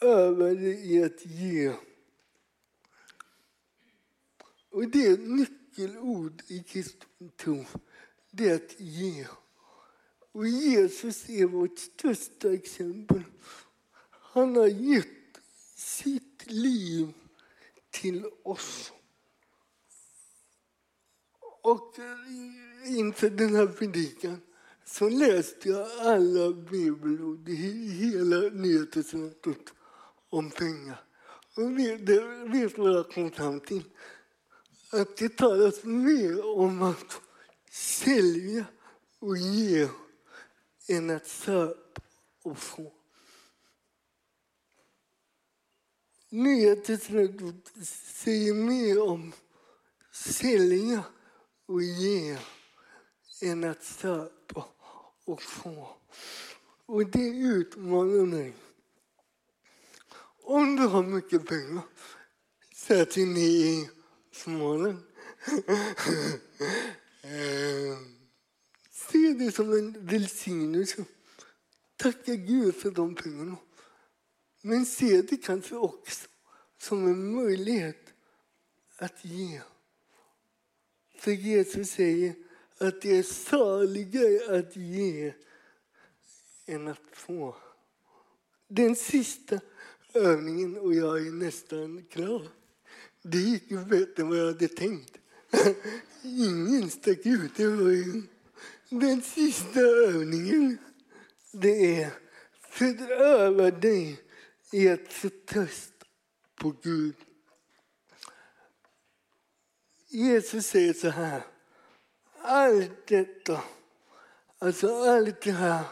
övade 0.00 0.68
i 0.68 1.04
att 1.04 1.26
ge. 1.26 1.74
Och 4.70 4.88
det 4.88 5.06
är 5.06 5.12
ett 5.12 5.28
nyckelord 5.28 6.42
i 6.46 6.62
kristen 6.62 7.30
tro. 7.36 7.64
Det 8.30 8.48
är 8.48 8.54
att 8.54 8.80
ge. 8.80 9.26
Och 10.32 10.48
Jesus 10.48 11.28
är 11.28 11.46
vårt 11.46 11.78
största 11.78 12.52
exempel. 12.52 13.22
Han 14.10 14.56
har 14.56 14.66
gett 14.66 15.06
sitt 15.76 16.46
liv 16.46 17.12
till 17.90 18.26
oss. 18.42 18.92
Och 21.62 21.98
eh, 21.98 22.98
inför 22.98 23.30
den 23.30 23.54
här 23.54 23.66
predikan 23.66 24.40
så 24.84 25.08
läste 25.08 25.68
jag 25.68 25.90
alla 26.00 26.52
bibelord 26.52 27.48
i 27.48 27.54
hela 27.54 28.36
Nya 28.36 28.86
testamentet 28.86 29.74
om 30.30 30.50
pengar. 30.50 31.04
Och 31.56 31.78
vet 31.78 32.06
du 32.06 32.66
vad 32.76 32.92
jag 32.92 33.10
kom 33.10 33.30
fram 33.30 33.60
till? 33.60 33.84
Att 34.92 35.16
det 35.16 35.36
talas 35.36 35.84
mer 35.84 36.46
om 36.58 36.82
att 36.82 37.20
sälja 37.70 38.64
och 39.18 39.36
ge 39.36 39.88
än 40.88 41.10
att 41.10 41.28
köpa 41.28 42.02
och 42.42 42.58
få. 42.58 42.92
Nya 46.28 46.76
testamentet 46.76 47.86
säger 48.14 48.54
mer 48.54 49.02
om 49.02 49.32
sälja 50.12 51.04
och 51.70 51.82
ge 51.82 52.38
än 53.42 53.64
att 53.64 53.84
söpa 53.84 54.64
och 55.24 55.42
få. 55.42 55.96
Och 56.86 57.06
det 57.06 57.28
utmanar 57.28 58.26
mig. 58.26 58.54
Om 60.42 60.76
du 60.76 60.82
har 60.82 61.02
mycket 61.02 61.46
pengar, 61.46 61.82
särskilt 62.74 63.28
ni 63.28 63.40
i 63.40 63.90
Småland, 64.32 64.98
eh, 67.22 67.98
se 68.90 69.32
det 69.38 69.52
som 69.52 69.72
en 69.72 70.06
välsignelse. 70.06 71.04
Tacka 71.96 72.34
Gud 72.34 72.74
för 72.74 72.90
de 72.90 73.14
pengarna. 73.14 73.56
Men 74.62 74.86
se 74.86 75.22
det 75.22 75.36
kanske 75.36 75.76
också 75.76 76.28
som 76.78 77.06
en 77.06 77.34
möjlighet 77.34 78.12
att 78.96 79.24
ge. 79.24 79.60
För 81.20 81.30
Jesus 81.30 81.90
säger 81.90 82.34
att 82.78 83.02
det 83.02 83.18
är 83.18 83.22
saligare 83.22 84.58
att 84.58 84.76
ge 84.76 85.32
än 86.66 86.88
att 86.88 87.02
få. 87.12 87.56
Den 88.68 88.96
sista 88.96 89.60
övningen, 90.14 90.78
och 90.78 90.94
jag 90.94 91.26
är 91.26 91.30
nästan 91.30 92.04
klar. 92.10 92.48
Det 93.22 93.38
gick 93.38 93.70
ju 93.70 93.84
bättre 93.84 94.22
än 94.22 94.28
vad 94.28 94.38
jag 94.38 94.46
hade 94.46 94.68
tänkt. 94.68 95.18
Ingen 96.22 96.90
stack 96.90 97.26
ut. 97.26 97.56
Den 98.88 99.22
sista 99.22 99.80
övningen, 99.80 100.78
det 101.52 102.02
är 102.02 102.10
föröva 102.70 103.70
dig 103.70 104.20
i 104.72 104.88
att 104.88 105.12
förtrösta 105.12 106.06
på 106.54 106.74
Gud. 106.82 107.14
Jesus 110.12 110.66
säger 110.66 110.92
så 110.92 111.08
här. 111.08 111.42
Allt 112.42 113.06
detta, 113.06 113.62
alltså 114.58 115.04
allt 115.04 115.42
det 115.42 115.52
här 115.52 115.84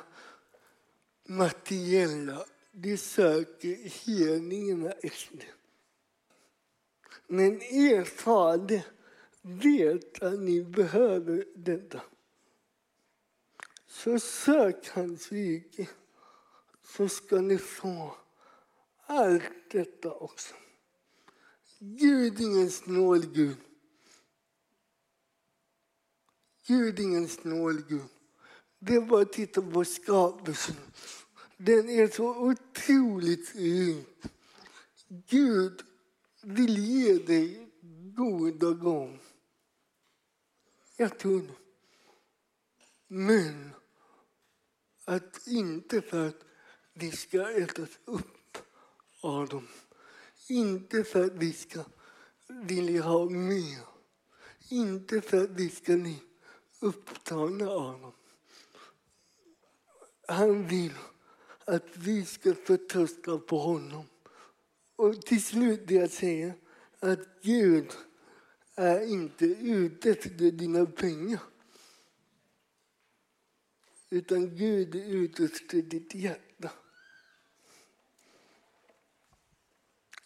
materiella, 1.28 2.44
det 2.72 2.96
söker 2.96 3.76
hedningarna 4.06 4.90
efter. 4.90 5.44
Men 7.26 7.62
er 7.62 8.04
fader 8.04 8.86
vet 9.42 10.22
att 10.22 10.38
ni 10.38 10.62
behöver 10.62 11.44
detta. 11.54 12.00
Så 13.86 14.18
sök 14.18 14.88
hans 14.88 15.32
rike, 15.32 15.88
så 16.82 17.08
ska 17.08 17.40
ni 17.40 17.58
få 17.58 18.16
allt 19.06 19.70
detta 19.70 20.12
också. 20.12 20.54
Gud 21.78 22.40
är 22.40 22.44
ingen 22.44 22.70
snål 22.70 23.26
Gud. 23.26 23.56
Gud 26.68 26.98
är 26.98 27.02
ingen 27.02 27.28
snål 27.28 27.82
Gud. 27.88 28.08
Det 28.78 28.94
är 28.94 29.00
bara 29.00 29.22
att 29.22 29.32
titta 29.32 29.62
på 29.62 29.84
skapelsen. 29.84 30.76
Den 31.56 31.88
är 31.88 32.08
så 32.08 32.36
otroligt 32.36 33.54
rik. 33.54 34.06
Gud 35.08 35.82
vill 36.42 36.78
ge 36.78 37.18
dig 37.18 37.70
goda 38.16 38.70
gång. 38.70 39.20
Jag 40.96 41.18
tror 41.18 41.40
det. 41.40 41.54
Men 43.06 43.70
att 45.04 45.46
inte 45.46 46.02
för 46.02 46.28
att 46.28 46.44
vi 46.94 47.10
ska 47.10 47.50
ätas 47.50 47.98
upp 48.04 48.58
av 49.20 49.48
dem. 49.48 49.68
Inte 50.48 51.04
för 51.04 51.24
att 51.24 51.34
vi 51.34 51.52
ska 51.52 51.84
vilja 52.48 53.02
ha 53.02 53.30
mer. 53.30 53.78
Inte 54.68 55.20
för 55.20 55.44
att 55.44 55.50
vi 55.50 55.70
ska 55.70 55.96
bli 55.96 56.27
upptagna 56.80 57.70
av 57.70 57.80
honom. 57.80 58.12
Han 60.28 60.66
vill 60.66 60.94
att 61.64 61.96
vi 61.96 62.24
ska 62.24 62.54
förtrösta 62.54 63.38
på 63.38 63.58
honom. 63.58 64.04
Och 64.96 65.22
till 65.22 65.44
slut 65.44 65.80
det 65.86 65.94
jag 65.94 66.10
säger 66.10 66.54
att 67.00 67.42
Gud 67.42 67.92
är 68.74 69.06
inte 69.06 69.46
ute 69.46 70.10
efter 70.10 70.30
dina 70.50 70.86
pengar. 70.86 71.40
Utan 74.10 74.56
Gud 74.56 74.94
är 74.94 75.06
ute 75.06 75.44
efter 75.44 75.82
ditt 75.82 76.14
hjärta. 76.14 76.70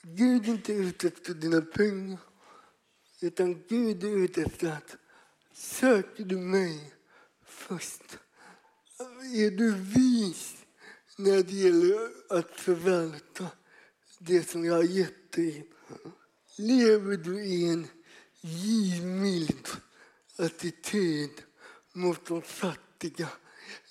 Gud 0.03 0.49
är 0.49 0.53
inte 0.53 0.73
ute 0.73 1.09
efter 1.09 1.35
dina 1.35 1.61
pengar. 1.61 2.19
Utan 3.21 3.63
Gud 3.69 4.05
är 4.05 4.17
ute 4.17 4.43
efter 4.43 4.73
att 4.73 4.97
söker 5.55 6.25
du 6.25 6.37
mig 6.37 6.93
först. 7.45 8.19
Är 9.35 9.51
du 9.51 9.75
vis 9.75 10.57
när 11.17 11.43
det 11.43 11.53
gäller 11.53 12.11
att 12.29 12.51
förvalta 12.51 13.47
det 14.19 14.49
som 14.49 14.65
jag 14.65 14.75
har 14.75 14.83
gett 14.83 15.33
dig? 15.33 15.69
Lever 16.57 17.17
du 17.17 17.45
i 17.45 17.69
en 17.69 17.87
givmild 18.41 19.69
attityd 20.37 21.31
mot 21.93 22.27
de 22.27 22.43
fattiga? 22.43 23.29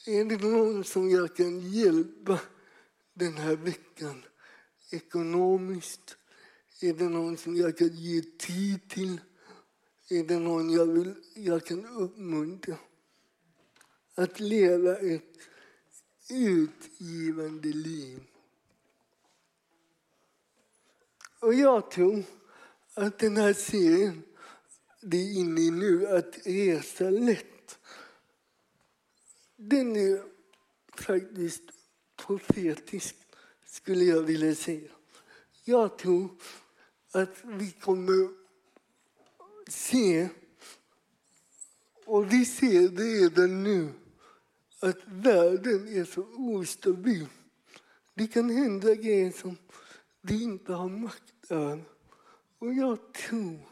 Är 0.05 0.25
det 0.25 0.37
någon 0.37 0.83
som 0.83 1.09
jag 1.09 1.35
kan 1.35 1.59
hjälpa 1.59 2.39
den 3.13 3.37
här 3.37 3.55
veckan 3.55 4.23
ekonomiskt? 4.91 6.17
Är 6.81 6.93
det 6.93 7.09
någon 7.09 7.37
som 7.37 7.55
jag 7.55 7.77
kan 7.77 7.87
ge 7.87 8.21
tid 8.21 8.89
till? 8.89 9.21
Är 10.11 10.23
det 10.23 10.39
någon 10.39 10.69
jag, 10.69 10.85
vill, 10.85 11.13
jag 11.33 11.65
kan 11.65 11.85
uppmuntra? 11.85 12.77
Att 14.15 14.39
leva 14.39 14.97
ett 14.97 15.37
utgivande 16.29 17.67
liv. 17.67 18.19
Och 21.39 21.53
jag 21.53 21.91
tror 21.91 22.23
att 22.93 23.19
den 23.19 23.37
här 23.37 23.53
serien 23.53 24.23
det 25.01 25.17
är 25.17 25.33
inne 25.33 25.61
i 25.61 25.71
nu, 25.71 26.07
att 26.07 26.47
resa 26.47 27.09
lätt, 27.09 27.79
den 29.55 29.95
är 29.95 30.23
faktiskt 30.97 31.63
profetisk, 32.15 33.15
skulle 33.65 34.03
jag 34.03 34.21
vilja 34.21 34.55
säga. 34.55 34.91
Jag 35.63 35.97
tror 35.97 36.29
att 37.11 37.35
vi 37.43 37.71
kommer 37.71 38.40
se, 39.71 40.29
och 42.05 42.33
vi 42.33 42.45
ser 42.45 42.89
det 42.89 43.03
redan 43.03 43.63
nu, 43.63 43.93
att 44.79 44.97
världen 45.05 45.87
är 45.87 46.05
så 46.05 46.21
ostabil. 46.37 47.27
Det 48.13 48.27
kan 48.27 48.49
hända 48.49 48.95
grejer 48.95 49.31
som 49.31 49.57
vi 50.21 50.43
inte 50.43 50.73
har 50.73 50.89
makt 50.89 51.51
över. 51.51 51.83
Och 52.59 52.73
jag 52.73 53.13
tror 53.13 53.69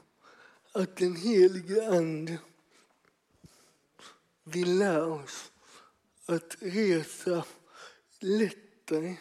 att 0.72 0.96
den 0.96 1.16
helige 1.16 1.98
Ande 1.98 2.38
vill 4.44 4.78
lära 4.78 5.06
oss 5.06 5.52
att 6.26 6.58
resa 6.60 7.46
lättare 8.20 9.18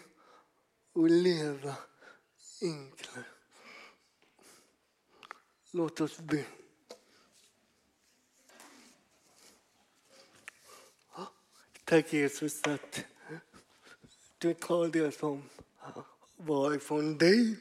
och 0.92 1.10
leva 1.10 1.76
enklare. 2.62 3.24
Låt 5.70 6.00
oss 6.00 6.18
be. 6.18 6.44
Tack 11.88 12.12
Jesus 12.12 12.62
att 12.62 13.04
du 14.38 14.54
tar 14.54 14.88
det 14.88 15.18
som 15.18 15.42
var 16.36 16.74
ifrån 16.74 17.18
dig 17.18 17.56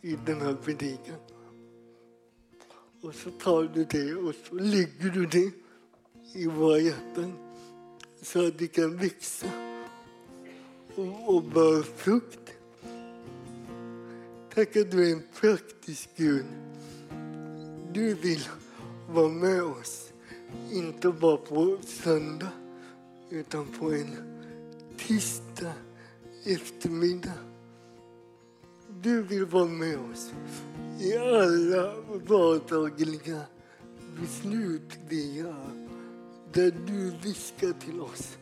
i 0.00 0.16
den 0.26 0.40
här 0.40 0.54
predikan. 0.54 1.16
Och 3.02 3.14
så 3.14 3.30
tar 3.30 3.62
du 3.62 3.84
det 3.84 4.14
och 4.14 4.34
så 4.34 4.54
lägger 4.54 5.10
du 5.10 5.26
det 5.26 5.50
i 6.34 6.46
våra 6.46 6.78
hjärtan 6.78 7.54
så 8.22 8.46
att 8.46 8.58
det 8.58 8.66
kan 8.66 8.96
växa 8.96 9.46
och, 10.96 11.34
och 11.34 11.42
bära 11.42 11.82
frukt. 11.82 12.50
Tack 14.54 14.76
att 14.76 14.90
du 14.90 15.10
är 15.10 15.12
en 15.12 15.22
praktisk 15.40 16.08
Gud. 16.16 16.46
Du 17.92 18.14
vill 18.14 18.48
vara 19.08 19.28
med 19.28 19.62
oss, 19.62 20.12
inte 20.72 21.08
bara 21.08 21.36
på 21.36 21.78
söndag 21.82 22.63
utan 23.34 23.66
på 23.66 23.92
en 23.92 24.16
tisdag 24.96 25.74
eftermiddag. 26.44 27.38
Du 29.02 29.22
vill 29.22 29.44
vara 29.44 29.66
med 29.66 29.98
oss 29.98 30.32
i 31.00 31.16
alla 31.16 31.94
vardagliga 32.28 33.40
beslut 34.20 34.98
vi 35.08 35.38
gör. 35.38 35.88
Där 36.52 36.74
du 36.86 37.10
viskar 37.10 37.72
till 37.72 38.00
oss, 38.00 38.38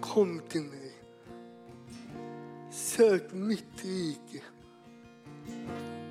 kom 0.00 0.40
till 0.48 0.62
mig. 0.62 0.92
Sök 2.70 3.32
mitt 3.32 3.84
rike. 3.84 4.42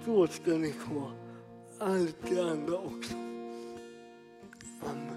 Då 0.06 0.28
ska 0.28 0.52
ni 0.52 0.72
få 0.72 1.12
allt 1.80 2.18
det 2.30 2.42
andra 2.42 2.78
också. 2.78 3.14
Amen. 4.84 5.15